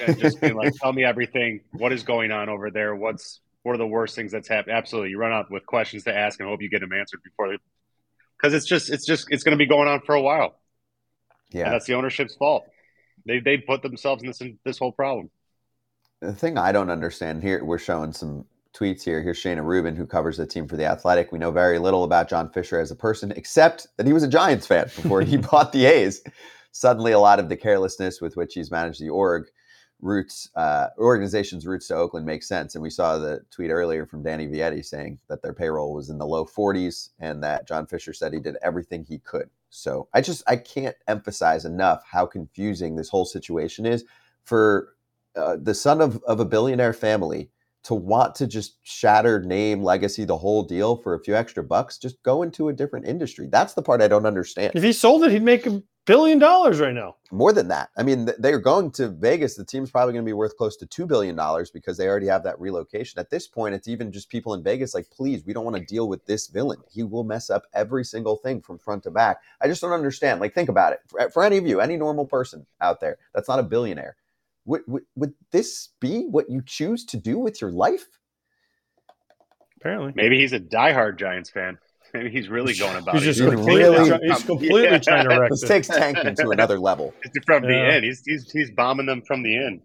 [0.00, 1.60] and just be like, "Tell me everything.
[1.72, 2.94] What is going on over there?
[2.94, 6.16] What's what are the worst things that's happened?" Absolutely, you run out with questions to
[6.16, 7.58] ask and hope you get them answered before they.
[8.36, 10.58] Because it's just it's just it's going to be going on for a while,
[11.52, 11.70] and yeah.
[11.70, 12.64] that's the ownership's fault.
[13.26, 15.30] They they put themselves in this this whole problem.
[16.20, 19.22] the thing I don't understand here, we're showing some tweets here.
[19.22, 21.32] Here's Shayna Rubin, who covers the team for the Athletic.
[21.32, 24.28] We know very little about John Fisher as a person, except that he was a
[24.28, 26.22] Giants fan before he bought the A's.
[26.72, 29.48] Suddenly, a lot of the carelessness with which he's managed the org
[30.00, 32.74] roots, uh, organization's roots to Oakland makes sense.
[32.74, 36.18] And we saw the tweet earlier from Danny Vietti saying that their payroll was in
[36.18, 39.50] the low 40s and that John Fisher said he did everything he could.
[39.70, 44.04] So I just I can't emphasize enough how confusing this whole situation is
[44.42, 44.94] for
[45.36, 47.50] uh, the son of, of a billionaire family
[47.82, 51.96] to want to just shatter name legacy the whole deal for a few extra bucks
[51.96, 55.24] just go into a different industry that's the part i don't understand If he sold
[55.24, 55.66] it, he'd make
[56.06, 57.16] billion dollars right now.
[57.30, 57.90] more than that.
[57.96, 60.86] I mean they're going to vegas the team's probably going to be worth close to
[60.86, 61.36] $2 billion
[61.72, 63.20] because they already have that relocation.
[63.20, 65.84] At this point it's even just people in vegas like please we don't want to
[65.84, 66.78] deal with this villain.
[66.90, 69.38] He will mess up every single thing from front to back.
[69.60, 70.40] I just don't understand.
[70.40, 71.00] Like think about it.
[71.06, 74.16] For, for any of you any normal person out there that's not a billionaire
[74.64, 78.06] would, would, would this be what you choose to do with your life?
[79.76, 81.78] Apparently, Maybe he's a diehard Giants fan.
[82.14, 83.26] Maybe he's really going about He's it.
[83.26, 84.98] just He's completely, really- try- he's completely Yeah.
[84.98, 85.68] trying to wreck This it.
[85.68, 87.14] takes tanking to another level.
[87.22, 88.04] It's from the end.
[88.04, 89.82] He's, he's he's bombing them from the end.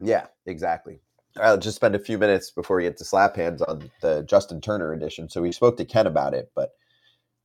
[0.00, 1.00] Yeah, exactly.
[1.36, 3.90] All right, let's just spend a few minutes before we get to slap hands on
[4.02, 5.28] the Justin Turner edition.
[5.28, 6.72] So we spoke to Ken about it, but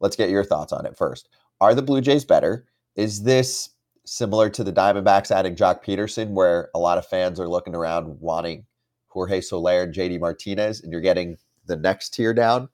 [0.01, 1.29] let's get your thoughts on it first.
[1.61, 2.65] Are the Blue Jays better?
[2.95, 3.69] Is this
[4.05, 8.19] similar to the Diamondbacks adding Joc Pederson, where a lot of fans are looking around
[8.19, 8.65] wanting
[9.07, 12.67] Jorge Soler and JD Martinez, and you're getting the next tier down?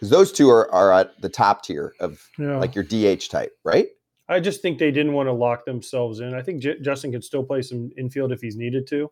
[0.00, 2.56] Because those two are, are at the top tier of Yeah.
[2.56, 3.88] like your DH type, right?
[4.30, 6.32] I just think they didn't want to lock themselves in.
[6.34, 9.10] I think J- Justin could still play some infield if he's needed to.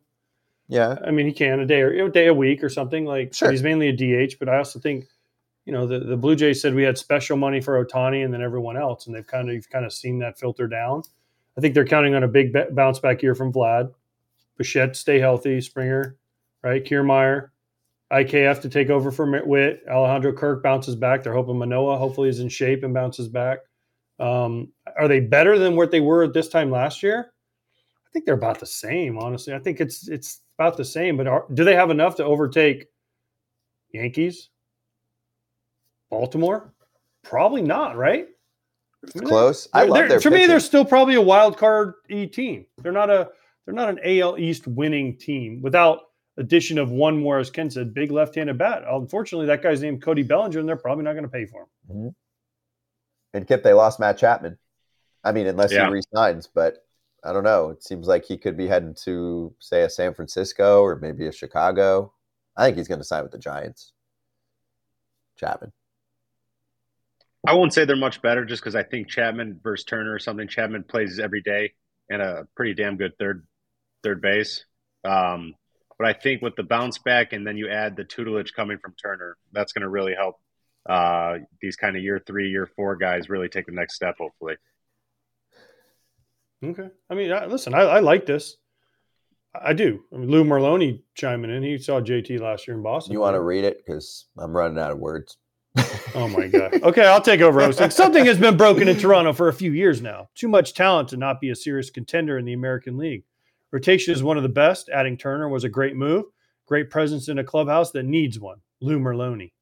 [0.68, 0.97] Yeah.
[1.05, 3.34] I mean, he can a day or a day a week or something like.
[3.34, 3.51] Sure.
[3.51, 5.07] He's mainly a DH, but I also think,
[5.66, 8.41] you know, the, the Blue Jays said we had special money for Ohtani and then
[8.41, 11.03] everyone else, and they've kind of you've kind of seen that filter down.
[11.59, 13.93] I think they're counting on a big bounce back year from Vlad,
[14.57, 16.16] Bichette stay healthy, Springer,
[16.62, 17.51] right, Kiermaier,
[18.12, 21.22] IKF to take over for Whit, Alejandro Kirk bounces back.
[21.22, 23.59] They're hoping Manoah hopefully is in shape and bounces back.
[24.18, 27.32] Um, are they better than what they were at this time last year?
[28.06, 29.54] I think they're about the same, honestly.
[29.54, 31.16] I think it's it's about the same.
[31.16, 32.86] But are, do they have enough to overtake
[33.92, 34.48] Yankees,
[36.11, 36.72] Baltimore?
[37.22, 38.26] Probably not, right?
[39.02, 39.68] It's I mean, close.
[39.74, 42.64] I love their for me, they're still probably a wild card E team.
[42.78, 43.28] They're not a
[43.64, 46.00] they're not an AL East winning team without
[46.39, 48.84] addition of one more, as Ken said, big left-handed bat.
[48.89, 52.14] Unfortunately, that guy's named Cody Bellinger, and they're probably not going to pay for him.
[53.34, 54.57] And Kip, they lost Matt Chapman.
[55.22, 55.86] I mean, unless Yeah.
[55.86, 56.86] he resigns, but
[57.24, 57.70] I don't know.
[57.70, 61.32] It seems like he could be heading to, say, a San Francisco or maybe a
[61.32, 62.14] Chicago.
[62.57, 63.93] I think he's going to sign with the Giants.
[65.36, 65.72] Chapman.
[67.47, 70.49] I won't say they're much better just because I think Chapman versus Turner or something.
[70.49, 71.74] Chapman plays every day
[72.11, 73.47] and a pretty damn good third
[74.03, 74.64] third base.
[75.05, 75.55] Um,
[75.99, 78.94] but I think with the bounce back and then you add the tutelage coming from
[78.94, 80.36] Turner, that's going to really help
[80.88, 84.16] uh, these kind of year three, year four guys really take the next step.
[84.18, 84.57] Hopefully,
[86.64, 86.88] Okay.
[87.09, 88.57] I mean, I, listen, I, I like this.
[89.55, 90.05] I do.
[90.12, 91.62] I mean, Lou Merloni chiming in.
[91.62, 93.12] He saw JT last year in Boston.
[93.12, 93.78] You want to read it?
[93.84, 95.36] Because I'm running out of words.
[96.14, 96.82] Oh my god.
[96.82, 97.90] Okay, I'll take over hosting.
[97.90, 100.28] Something has been broken in Toronto for a few years now.
[100.34, 103.24] Too much talent to not be a serious contender in the American League.
[103.72, 104.88] Rotation is one of the best.
[104.88, 106.24] Adding Turner was a great move.
[106.66, 108.58] Great presence in a clubhouse that needs one.
[108.80, 109.52] Lou Merloni.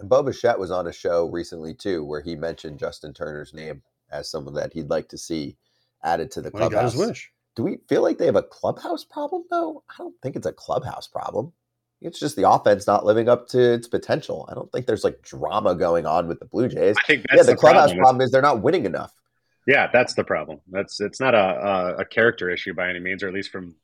[0.00, 3.82] And Bo Bichette was on a show recently, too, where he mentioned Justin Turner's name
[4.10, 5.56] as someone that he'd like to see
[6.02, 6.94] added to the Well, he got clubhouse.
[6.94, 7.30] his wish.
[7.56, 9.84] Do we feel like they have a clubhouse problem, though?
[9.88, 11.52] I don't think it's a clubhouse problem.
[12.00, 14.46] It's just the offense not living up to its potential.
[14.50, 16.96] I don't think there's like drama going on with the Blue Jays.
[16.98, 17.98] I think Yeah, the, the, clubhouse problem.
[18.02, 19.14] problem is they're not winning enough.
[19.66, 20.60] Yeah, that's the problem.
[20.68, 23.74] That's it's not a, a a character issue by any means, or at least from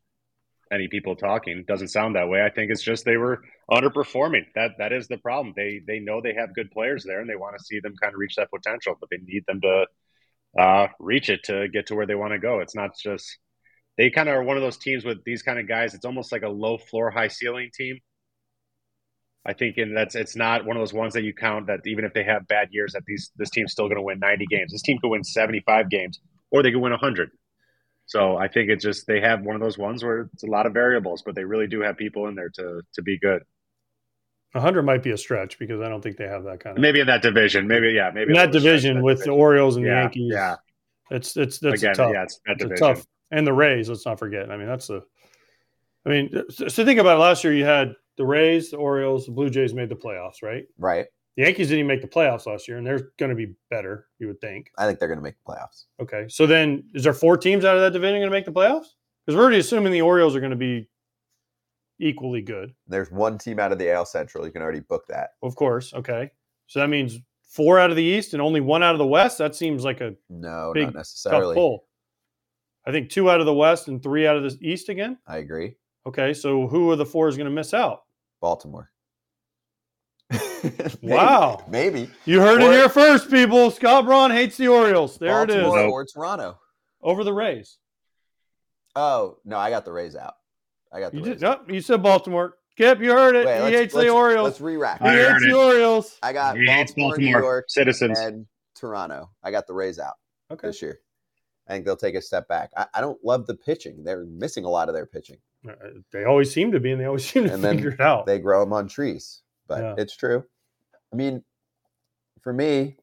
[0.72, 1.64] any people talking.
[1.68, 2.44] Doesn't sound that way.
[2.44, 4.46] I think it's just they were underperforming.
[4.54, 5.54] That that is the problem.
[5.56, 8.14] They they know they have good players there, and they want to see them kind
[8.14, 9.86] of reach that potential, but they need them to
[10.58, 12.60] uh, reach it to get to where they want to go.
[12.60, 13.38] It's not just
[13.98, 15.94] they kind of are one of those teams with these kind of guys.
[15.94, 17.98] It's almost like a low floor, high ceiling team.
[19.46, 22.04] I think, and that's it's not one of those ones that you count that even
[22.04, 24.72] if they have bad years, that these this team's still going to win 90 games.
[24.72, 26.20] This team could win 75 games,
[26.50, 27.30] or they could win 100.
[28.06, 30.66] So I think it's just they have one of those ones where it's a lot
[30.66, 33.42] of variables, but they really do have people in there to to be good.
[34.52, 36.82] 100 might be a stretch because I don't think they have that kind of.
[36.82, 39.30] Maybe in that division, maybe yeah, maybe in that division that with the.
[39.30, 40.32] Orioles and the Yankees.
[40.34, 40.56] yeah.
[41.10, 42.12] It's it's that's Again, tough.
[42.12, 43.88] yeah, it's that it's tough and the Rays.
[43.88, 44.50] Let's not forget.
[44.50, 45.02] I mean, that's the.
[46.04, 47.20] I mean, so, so think about it.
[47.20, 50.64] Last year, you had the Rays, the Orioles, the Blue Jays made the playoffs, right?
[50.78, 51.06] Right.
[51.36, 54.06] The Yankees didn't even make the playoffs last year, and they're going to be better,
[54.18, 54.70] you would think.
[54.76, 55.84] I think they're going to make the playoffs.
[56.00, 58.52] Okay, so then is there four teams out of that division going to make the
[58.52, 58.88] playoffs?
[59.24, 60.88] Because we're already assuming the Orioles are going to be
[61.98, 64.44] equally good, There's one team out of the AL Central.
[64.46, 65.30] You can already book that.
[65.42, 65.92] of course.
[65.94, 66.30] Okay,
[66.66, 69.38] so that means four out of the East and only one out of the West.
[69.38, 71.54] That seems like a No, not tough necessarily.
[71.54, 71.84] pull.
[72.86, 75.18] I think two out of the West and three out of the East again.
[75.26, 75.76] I agree.
[76.10, 78.02] Okay, so who of the four is going to miss out?
[78.40, 78.90] Baltimore.
[80.32, 81.64] Maybe- Wow.
[81.68, 82.10] Maybe.
[82.24, 83.70] You heard Or- it here first, people.
[83.70, 85.18] Scott Braun hates the Orioles.
[85.18, 85.84] There it Baltimore is.
[85.84, 85.92] Nope.
[85.92, 86.58] or Toronto.
[87.02, 87.78] Over the Rays.
[88.96, 90.34] Oh, no, I got the Rays out.
[90.92, 91.60] I got the You Rays just out.
[91.68, 92.56] nope, you said Baltimore.
[92.76, 93.46] Kip, you heard it.
[93.46, 94.44] Wait, he hates the Orioles.
[94.44, 95.00] Let's re-rack.
[95.00, 95.48] He hates it.
[95.48, 96.18] the Orioles.
[96.22, 98.18] I got He hates Baltimore, New York, citizens.
[98.18, 99.30] and Toronto.
[99.44, 100.14] I got the Rays out
[100.50, 100.66] Okay.
[100.68, 101.00] this year.
[101.68, 102.70] I think they'll take a step back.
[102.76, 104.02] I, I don't love the pitching.
[104.02, 105.36] They're missing a lot of their pitching.
[105.68, 105.72] Uh,
[106.12, 108.26] They always seem to be, and they always seem to And figure it out.
[108.26, 109.94] They grow them on trees, but Yeah.
[109.98, 110.44] it's true.
[111.12, 111.44] I mean,
[112.40, 112.96] for me,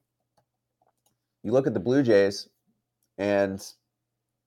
[1.44, 2.50] you look at the Blue Jays,
[3.18, 3.64] and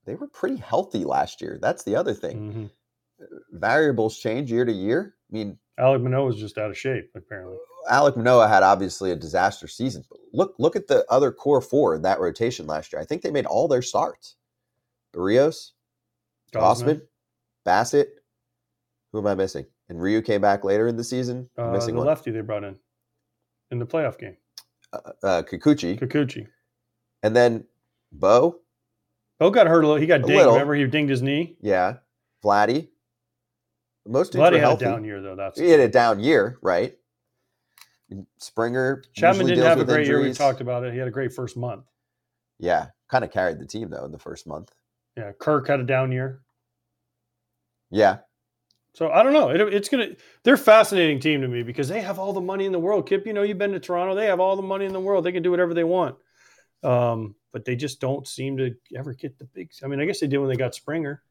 [0.04, 1.58] they were pretty healthy last year.
[1.60, 2.70] That's the other thing.
[3.20, 3.28] Mhm.
[3.52, 5.14] Variables change year to year.
[5.30, 7.56] I mean, Alek Manoah is just out of shape, apparently.
[7.90, 12.02] Alek Manoah had obviously a disaster season, look look at the other core four in
[12.02, 13.00] that rotation last year.
[13.00, 14.36] I think they made all their starts.
[15.14, 15.72] Rios,
[16.52, 17.06] Gausman,
[17.70, 18.06] Bassitt.
[19.12, 19.66] Who am I missing?
[19.88, 21.48] And Ryu came back later in the season.
[21.56, 22.06] Uh, missing the one.
[22.08, 22.76] lefty they brought in
[23.70, 24.36] in the playoff game,
[24.92, 26.46] Uh, uh, Kikuchi, Kikuchi.
[27.22, 27.64] and then
[28.12, 28.58] Bo.
[29.38, 30.00] Bo got hurt a little.
[30.00, 30.34] He got dinged.
[30.36, 30.52] little.
[30.54, 31.56] Remember, he dinged his knee.
[31.60, 31.98] Yeah,
[32.44, 32.88] Vladdy.
[34.06, 34.84] Most dudes Vladdy were had a healthy.
[34.86, 35.36] down year though.
[35.36, 36.96] That's He had a down year, right?
[38.38, 40.20] Springer Chapman didn't have a great year.
[40.20, 40.92] We talked about it.
[40.92, 41.84] He had a great first month.
[42.58, 44.72] Yeah, kind of carried the team though in the first month.
[45.16, 46.40] Yeah, Kirk had a down year.
[47.90, 48.18] Yeah,
[48.94, 49.50] So I don't know.
[49.50, 50.10] It, it's gonna.
[50.44, 53.08] They're a fascinating team to me because they have all the money in the world.
[53.08, 54.14] Kip, you know, you've been to Toronto.
[54.14, 55.24] They have all the money in the world.
[55.24, 56.16] They can do whatever they want.
[56.82, 59.70] Um, but they just don't seem to ever get the big.
[59.82, 61.22] I mean, I guess they did when they got Springer,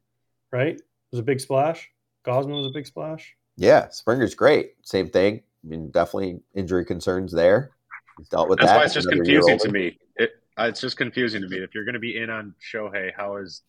[0.52, 0.74] right?
[0.76, 0.82] It
[1.12, 1.88] was a big splash.
[2.24, 3.34] Gausman was a big splash.
[3.56, 3.88] yeah.
[3.88, 4.72] Springer's great.
[4.82, 5.42] Same thing.
[5.64, 7.70] I mean, definitely injury concerns there.
[8.18, 8.76] He's dealt with That's that.
[8.76, 9.98] why it's just Another confusing to me.
[10.16, 11.56] It, uh, it's just confusing to me.
[11.58, 13.62] If you're going to be in on Shohei, how is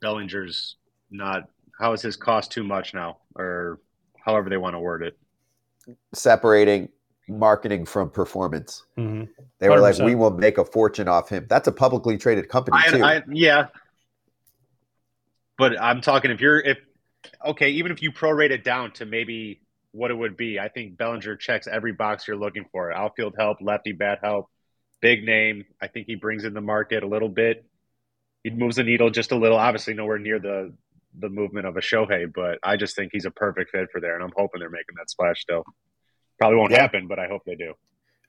[0.00, 0.76] Bellinger's
[1.10, 1.48] not?
[1.80, 3.80] How is his cost too much now, or
[4.24, 5.18] however they want to word it?
[6.12, 6.90] Separating
[7.26, 8.84] marketing from performance.
[8.98, 9.24] Mm-hmm.
[9.58, 10.04] They were like, 100%.
[10.04, 13.02] "We will make a fortune off him." That's a publicly traded company too.
[13.02, 13.68] I, I, yeah,
[15.56, 16.78] but I'm talking if you're if
[17.46, 19.60] okay, even if you prorate it down to maybe
[19.92, 23.58] what it would be, I think Bellinger checks every box you're looking for: outfield help,
[23.60, 24.50] lefty bat help,
[25.00, 25.64] big name.
[25.80, 27.64] I think he brings in the market a little bit.
[28.42, 29.58] He moves the needle just a little.
[29.58, 30.72] Obviously, nowhere near the
[31.18, 34.14] the movement of a Shohei, but I just think he's a perfect fit for there,
[34.14, 35.64] and I'm hoping they're making that splash still.
[36.38, 36.80] Probably won't Yeah.
[36.82, 37.74] happen, but I hope they do.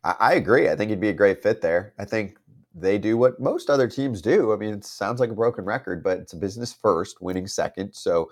[0.04, 0.70] I, I agree.
[0.70, 1.94] I think he'd be a great fit there.
[2.00, 2.38] I think
[2.74, 4.52] they do what most other teams do.
[4.54, 7.94] I mean, it sounds like a broken record, but it's a business first, winning second.
[7.94, 8.32] So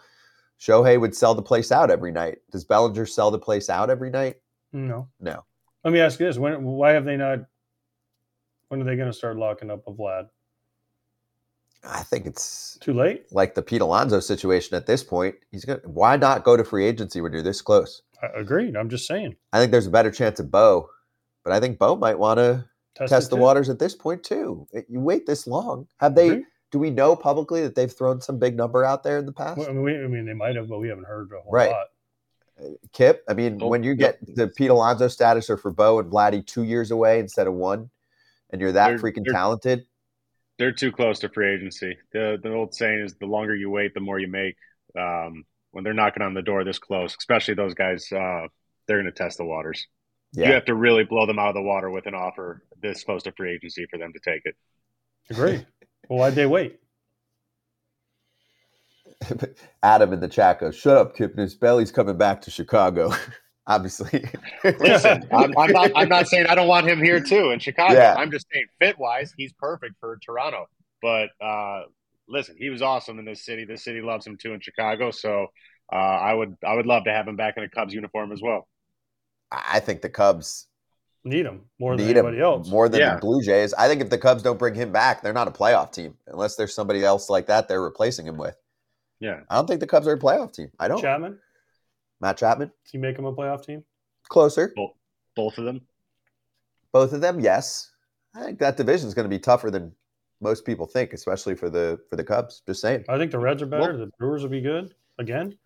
[0.60, 2.40] Shohei would sell the place out every night.
[2.52, 4.38] Does Bellinger sell the place out every night?
[4.74, 5.08] No.
[5.20, 5.46] No.
[5.84, 6.64] Let me ask you this: When?
[6.64, 7.40] Why have they not?
[8.68, 10.30] When are they going to start locking up a Vlad?
[11.84, 13.26] I think it's Too late.
[13.32, 15.36] like the Pete Alonso situation at this point.
[15.52, 18.02] He's gonna why not go to free agency when you're this close?
[18.22, 18.76] I agreed.
[18.76, 19.36] I'm just saying.
[19.54, 20.90] I think there's a better chance of Bo,
[21.44, 22.66] but I think Bo might want to
[22.96, 23.42] Test, test the too.
[23.42, 24.68] waters at this point too.
[24.90, 25.88] You wait this long.
[26.00, 26.30] Have they?
[26.30, 26.46] Agreed.
[26.72, 29.58] Do we know publicly that they've thrown some big number out there in the past?
[29.58, 31.52] Well, I mean, we, I mean, they might have, but we haven't heard a whole
[31.52, 31.72] Right.
[31.72, 31.88] lot.
[32.62, 34.20] Uh, Kip, I mean, Oh, when you yep.
[34.24, 37.54] get the Pete Alonso status or for Bo and Vladdy two years away instead of
[37.56, 37.90] one,
[38.52, 39.88] and you're that They're- freaking they're- talented,
[40.60, 41.98] They're too close to free agency.
[42.14, 44.58] The the old saying is the longer you wait, the more you make.
[44.98, 48.48] Um, when they're knocking on the door this close, especially those guys, uh,
[48.88, 49.88] they're going to test the waters.
[50.34, 53.24] You have to really blow them out of the water with an offer this close
[53.24, 54.56] to free agency for them to take it.
[55.30, 55.66] Agree.
[56.08, 56.80] well, why'd they wait?
[59.84, 61.60] Adam in the chat goes, "Shut up, Kipnis.
[61.60, 63.12] Belly's coming back to Chicago."
[63.70, 64.26] Obviously,
[64.64, 65.92] Listen, I'm, I'm not.
[65.96, 67.94] I'm not saying I don't want him here too in Chicago.
[67.94, 68.16] Yeah.
[68.18, 70.66] I'm just saying fit wise, he's perfect for Toronto.
[71.02, 71.84] But uh,
[72.28, 73.66] listen, he was awesome in this city.
[73.66, 75.12] This city loves him too in Chicago.
[75.12, 75.48] So
[75.94, 78.42] uh, I would I would love to have him back in a Cubs uniform as
[78.42, 78.68] well.
[79.52, 80.66] I think the Cubs
[81.24, 82.70] Need him more than need him anybody else.
[82.70, 83.16] more than Yeah.
[83.16, 83.74] the Blue Jays.
[83.74, 86.56] I think if the Cubs don't bring him back, they're not a playoff team unless
[86.56, 88.56] there's somebody else like that they're replacing him with.
[89.20, 89.42] Yeah.
[89.50, 90.72] I don't think the Cubs are a playoff team.
[90.80, 91.02] I don't.
[91.02, 91.38] Chapman,
[92.22, 93.84] Matt Chapman, does he make them a playoff team?
[94.28, 94.72] closer.
[94.76, 94.92] Both,
[95.36, 95.82] both of them.
[96.92, 97.92] Both of them, yes.
[98.36, 99.92] I think that division is going to be tougher than
[100.42, 102.62] most people think, especially for the for the Cubs.
[102.68, 103.06] Just saying.
[103.10, 103.92] I think the Reds are better.
[103.94, 105.58] Well- the Brewers will be good again.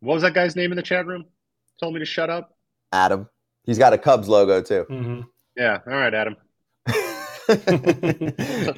[0.00, 1.24] What was that guy's name in the chat room?
[1.80, 2.56] Told me to shut up.
[2.92, 3.28] Adam,
[3.64, 4.84] he's got a Cubs logo too.
[4.90, 5.20] Mm-hmm.
[5.56, 5.78] Yeah.
[5.86, 6.36] All right, Adam.
[7.48, 7.52] he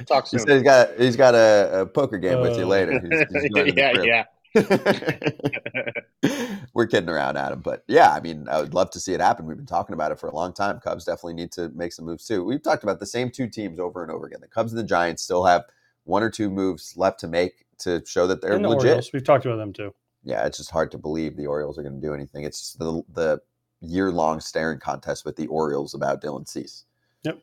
[0.05, 0.47] Talk said soon.
[0.49, 2.91] he's got he's got a, a poker game with you Uh, later.
[2.99, 4.23] He's- he's yeah, yeah.
[6.73, 9.45] We're kidding around, Adam, but yeah, I mean, I would love to see it happen.
[9.45, 10.79] We've been talking about it for a long time.
[10.79, 12.43] Cubs definitely need to make some moves too.
[12.43, 14.41] We've talked about the same two teams over and over again.
[14.41, 15.63] The Cubs and the Giants still have
[16.05, 18.85] one or two moves left to make to show that they're And the legit.
[18.85, 19.09] Orioles.
[19.13, 19.93] We've talked about them too.
[20.23, 22.43] Yeah, it's just hard to believe the Orioles are going to do anything.
[22.43, 23.41] It's just the the
[23.81, 26.85] year long staring contest with the Orioles about Dylan Cease.
[27.23, 27.39] Yep.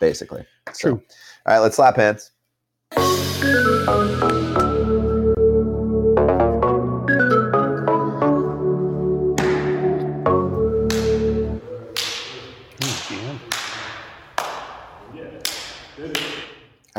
[0.00, 0.44] Basically.
[0.72, 1.02] So, True.
[1.46, 2.30] all right, let's slap hands.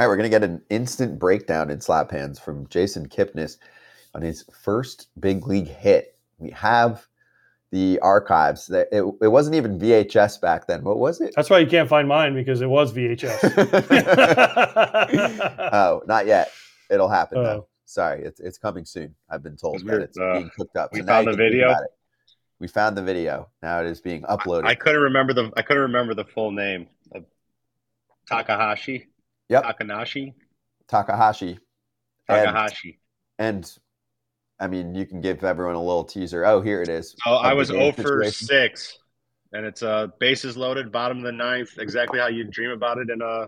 [0.01, 3.57] All right, we're going to get an instant breakdown in slap hands from Jason Kipnis
[4.15, 6.17] on his first big league hit.
[6.39, 7.05] We have
[7.69, 8.65] the archives.
[8.65, 10.83] That it, it wasn't even VHS back then.
[10.83, 11.35] What was it?
[11.35, 13.43] That's why you can't find mine because it was VHS.
[15.71, 16.51] oh, not yet.
[16.89, 17.43] It'll happen.
[17.43, 17.49] though.
[17.49, 17.67] Oh.
[17.85, 19.13] Sorry, it's it's coming soon.
[19.29, 20.93] I've been told that we're, it's uh, being cooked up.
[20.93, 21.75] we now found the video?
[22.57, 23.49] We found the video.
[23.61, 24.65] Now it is being uploaded.
[24.65, 26.87] I couldn't remember the I couldn't remember the full name.
[27.15, 27.19] Uh,
[28.27, 29.10] Takahashi.
[29.51, 29.63] Yep.
[29.63, 30.33] Takanashi.
[30.87, 31.59] Takahashi.
[32.29, 32.99] And- Takahashi.
[33.37, 33.71] And
[34.59, 36.45] I mean, you can give everyone a little teaser.
[36.45, 37.15] Oh, here it is.
[37.25, 38.47] So I was game 0 for situation.
[38.47, 38.97] 6.
[39.53, 43.09] And it's uh, bases loaded, bottom of the ninth, exactly how you dream about it
[43.09, 43.47] in uh,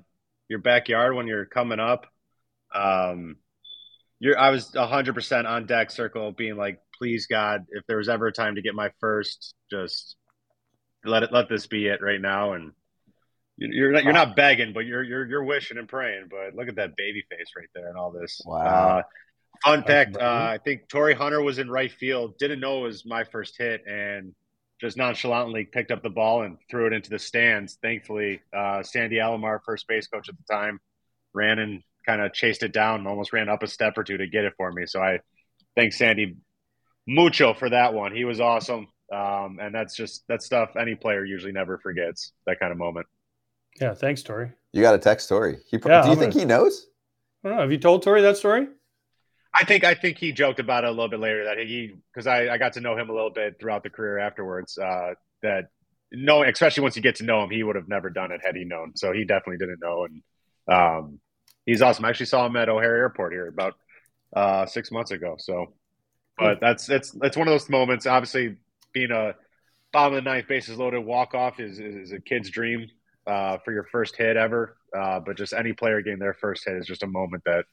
[0.49, 2.07] your backyard when you're coming up.
[2.73, 3.37] Um,
[4.19, 8.27] you're, I was 100% on deck circle, being like, please, God, if there was ever
[8.27, 10.17] a time to get my first, just
[11.05, 12.53] let it let this be it right now.
[12.53, 12.71] And
[13.57, 16.27] you're not, you're not begging, but you're you're you're wishing and praying.
[16.29, 18.41] But look at that baby face right there and all this.
[18.45, 18.99] Wow.
[18.99, 19.01] Uh,
[19.63, 20.21] fun fact: uh.
[20.21, 22.37] I think Torii Hunter was in right field.
[22.37, 24.33] Didn't know it was my first hit, and
[24.81, 27.77] just nonchalantly picked up the ball and threw it into the stands.
[27.81, 30.79] Thankfully, uh, Sandy Alomar, first base coach at the time,
[31.33, 34.27] ran and kind of chased it down almost ran up a step or two to
[34.27, 34.85] get it for me.
[34.85, 35.19] So I
[35.75, 36.35] thank Sandy
[37.07, 38.13] mucho for that one.
[38.15, 38.87] He was awesome.
[39.11, 43.05] Um, and that's just that stuff any player usually never forgets that kind of moment.
[43.81, 44.51] Yeah, thanks, Torii.
[44.71, 45.57] You got to text Torii.
[45.69, 46.87] He, Yeah, do you I'm think gonna- he knows?
[47.43, 47.61] I don't know.
[47.63, 48.67] Have you told Torii that story?
[49.53, 52.25] I think I think he joked about it a little bit later that he because
[52.25, 54.77] I, I got to know him a little bit throughout the career afterwards.
[54.79, 55.13] Uh,
[55.43, 55.65] that
[56.11, 58.55] knowing, especially once you get to know him, he would have never done it had
[58.55, 58.93] he known.
[58.95, 60.23] So he definitely didn't know, and
[60.75, 61.19] um,
[61.67, 62.05] he's awesome.
[62.05, 63.75] I actually saw him at O'Hare Airport here about
[64.35, 65.35] uh, six months ago.
[65.37, 65.73] So,
[66.39, 68.07] but that's that's that's one of those moments.
[68.07, 68.55] Obviously,
[68.91, 69.35] being a
[69.91, 72.87] bottom of the ninth, bases loaded walk off is, is a kid's dream
[73.27, 74.77] uh, for your first hit ever.
[74.95, 77.65] Uh, but just any player getting their first hit is just a moment that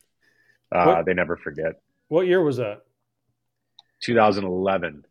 [0.72, 1.80] uh, What- they never forget.
[2.08, 2.82] What year was that?
[4.02, 5.04] 2011.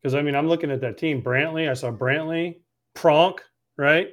[0.00, 1.22] Because I mean, I'm looking at that team.
[1.22, 2.60] Brantley, I saw Brantley,
[2.94, 3.40] Pronk,
[3.76, 4.08] right?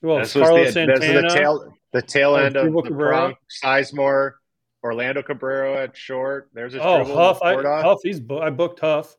[0.00, 1.28] Well, this was Carlos the, this is Santana.
[1.28, 3.16] the tail the tail end of Asdrubal the Cabrera.
[3.18, 4.32] Pronk, Sizemore,
[4.82, 6.48] Orlando Cabrera at short.
[6.54, 7.42] There's a oh, dribble, Huff.
[7.42, 7.82] I, LaPorta.
[7.82, 7.98] Huff.
[8.02, 9.16] He's bo- I booked Huff.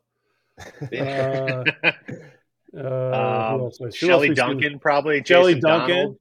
[0.98, 1.64] Uh,
[2.76, 2.80] Uh,
[3.54, 3.78] Um, else?
[3.78, 4.34] Who else Shelly?
[4.34, 5.22] Duncan, probably.
[5.24, 5.96] Shelly Duncan.
[5.96, 6.18] Donald,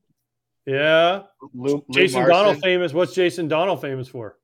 [0.66, 1.24] Yeah.
[1.54, 2.28] Lou, Jason.
[2.28, 2.94] Donald famous.
[2.94, 4.38] What's Jason Donald famous for?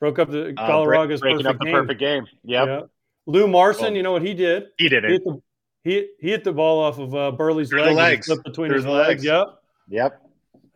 [0.00, 1.74] Broke up the Uh, Colorado's break- breaking perfect up the game.
[1.74, 2.26] perfect game.
[2.44, 2.80] Yep, Yeah.
[3.26, 4.68] Lou Marson, Well, you know what he did?
[4.78, 5.24] he did He hit it.
[5.24, 5.42] the
[5.84, 7.94] he, he hit the ball off of uh, Buehrle's leg.
[7.96, 8.26] legs.
[8.26, 9.08] slipped between Through his legs.
[9.08, 9.24] legs.
[9.24, 9.46] Yep.
[9.90, 10.22] Yep,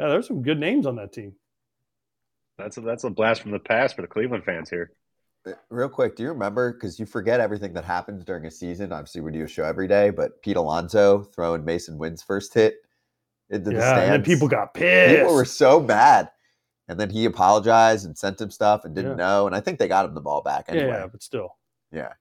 [0.01, 1.35] Yeah, there's some good names on that team.
[2.59, 4.91] that's a, that's a blast from the past for the Cleveland fans here.
[5.47, 6.72] Uh, real quick, do you remember?
[6.72, 8.93] Because you forget everything that happens during a season.
[8.93, 12.76] Obviously, we do a show every day, but Pete Alonso throwing Masyn Winn's first hit
[13.51, 14.03] into the yeah, stands.
[14.05, 15.16] and then people got pissed.
[15.18, 16.30] People were so mad.
[16.88, 19.16] And then he apologized and sent him stuff and didn't Yeah.
[19.16, 19.47] know.
[19.47, 20.88] And I think they got him the ball back anyway.
[20.88, 21.57] yeah, but still.
[21.93, 22.12] Yeah.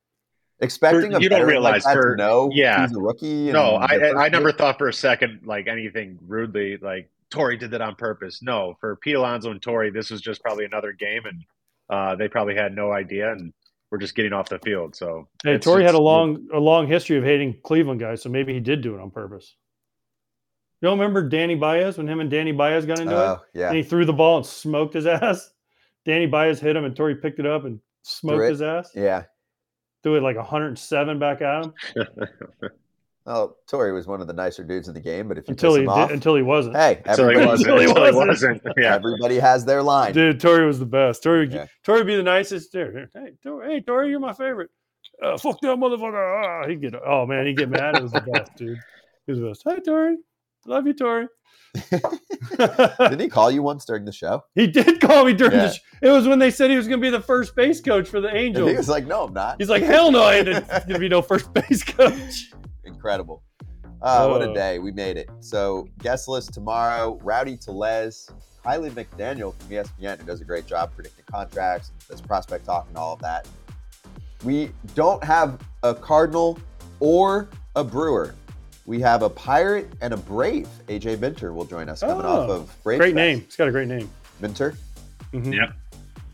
[0.59, 2.86] Expecting For- a you don't veteran like realize that for- to know yeah.
[2.88, 3.49] he's a rookie.
[3.49, 7.57] and No, their I I never thought for a second like anything rudely like Torii
[7.57, 8.41] did that on purpose.
[8.43, 11.43] No, for Pete Alonso and Torii, this was just probably another game, and
[11.92, 13.54] uh, they probably had no idea, and
[13.92, 14.96] we're just getting off the field.
[14.96, 18.30] So Hey, it's- Torii had a long a long history of hating Cleveland guys, so
[18.30, 19.56] maybe he did do it on purpose.
[20.82, 23.16] You don't remember Danny Baez when him and Danny Baez got into it?
[23.18, 23.68] Oh, yeah.
[23.68, 25.52] And he threw the ball and smoked his ass.
[26.06, 28.89] Danny Baez hit him and Torii picked it up and smoked his ass.
[28.96, 29.26] Yeah.
[30.02, 31.74] Threw it like 107 back at him
[33.28, 35.72] Oh, Torii was one of the nicer dudes in the game, but if you until
[35.76, 36.76] piss he him did, until he wasn't.
[36.76, 37.69] hey, until he wasn't.
[37.69, 38.28] Until he wasn't.
[38.28, 38.61] wasn't.
[38.78, 38.95] Yeah.
[38.95, 40.13] everybody has their line.
[40.13, 41.22] Dude, Torii was the best.
[41.22, 41.65] Torii, would, Yeah.
[41.84, 42.72] Torii would be the nicest.
[42.72, 44.72] Dude, hey, Torii, hey, Torii, you're my favorite.
[45.24, 46.63] Uh, fuck that motherfucker.
[46.63, 47.95] Ah, he'd get, oh man, he'd get mad.
[47.95, 48.80] It was the best, dude.
[49.28, 49.61] He was the best.
[49.65, 50.17] Hey, Torii,
[50.65, 51.28] love you, Torii.
[53.09, 54.43] Did he call you once during the show?
[54.55, 55.67] he did call me during Yeah.
[55.67, 55.74] the.
[55.74, 58.09] Sh- it was when they said he was going to be the first base coach
[58.09, 58.69] for the And Angels.
[58.72, 61.07] he was like, "No, I'm not." He's like, hell no, I ain't going to be
[61.09, 62.51] no first base coach.
[62.84, 63.43] Incredible.
[64.01, 64.79] Uh, what a day.
[64.79, 65.29] We made it.
[65.41, 68.29] So, guest list tomorrow Rowdy Tellez,
[68.65, 72.97] Kiley McDaniel from ESPN, who does a great job predicting contracts, does prospect talk, and
[72.97, 73.47] all of that.
[74.43, 76.57] We don't have a Cardinal
[76.99, 78.34] or a Brewer.
[78.88, 80.67] We have a Pirate and a Brave.
[80.88, 82.97] AJ Minter will join us coming off Oh, of Brave.
[82.99, 83.15] Great Fest.
[83.15, 83.41] name.
[83.41, 84.09] He's got a great name.
[84.39, 84.73] Minter?
[85.32, 85.53] Mhm.
[85.53, 85.73] Yep.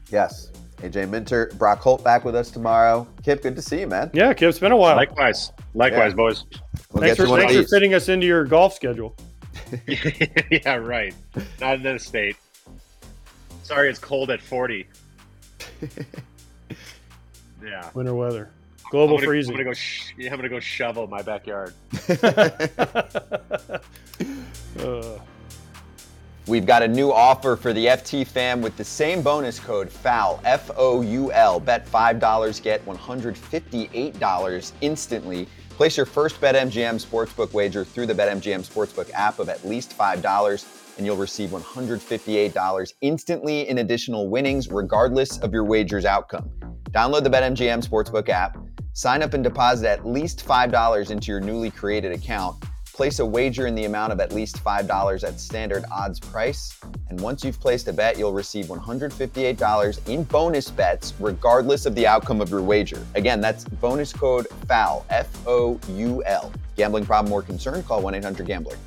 [0.10, 0.52] Yes.
[0.78, 1.52] AJ Minter.
[1.58, 3.08] Brock Holt back with us tomorrow.
[3.24, 4.10] Kip, good to see you, man.
[4.14, 4.96] Yeah, Kip, it's been a while.
[4.96, 6.16] Likewise, likewise, Yeah.
[6.16, 6.46] boys.
[6.92, 9.16] We'll thanks for, you one of thanks for fitting us into your golf schedule.
[9.88, 11.14] yeah, right.
[11.60, 12.38] Not in this state.
[13.64, 14.88] Sorry, it's cold at 40.
[17.64, 17.90] Yeah.
[17.96, 18.52] Winter weather.
[18.92, 19.54] Global I'm gonna, freezing.
[19.54, 19.74] I'm gonna go.
[19.74, 21.74] Sh- yeah, I'm gonna go shovel my backyard.
[24.80, 25.18] Uh,
[26.48, 30.40] We've got a new offer for the FT fam with the same bonus code FOUL,
[30.46, 31.60] F O U L.
[31.60, 35.46] Bet $5, get $158 instantly.
[35.72, 40.98] Place your first BetMGM Sportsbook wager through the BetMGM Sportsbook app of at least $5,
[40.98, 46.50] and you'll receive $158 instantly in additional winnings, regardless of your wager's outcome.
[46.92, 48.58] Download the BetMGM Sportsbook app,
[48.94, 52.56] sign up and deposit at least $5 into your newly created account.
[52.98, 56.80] Place a wager in the amount of at least $5 at standard odds price.
[57.10, 62.08] And once you've placed a bet, you'll receive $158 in bonus bets, regardless of the
[62.08, 63.06] outcome of your wager.
[63.14, 66.52] Again, that's bonus code FOUL, F O U L.
[66.76, 67.84] Gambling problem or concern?
[67.84, 68.78] Call 1 800 Gambler.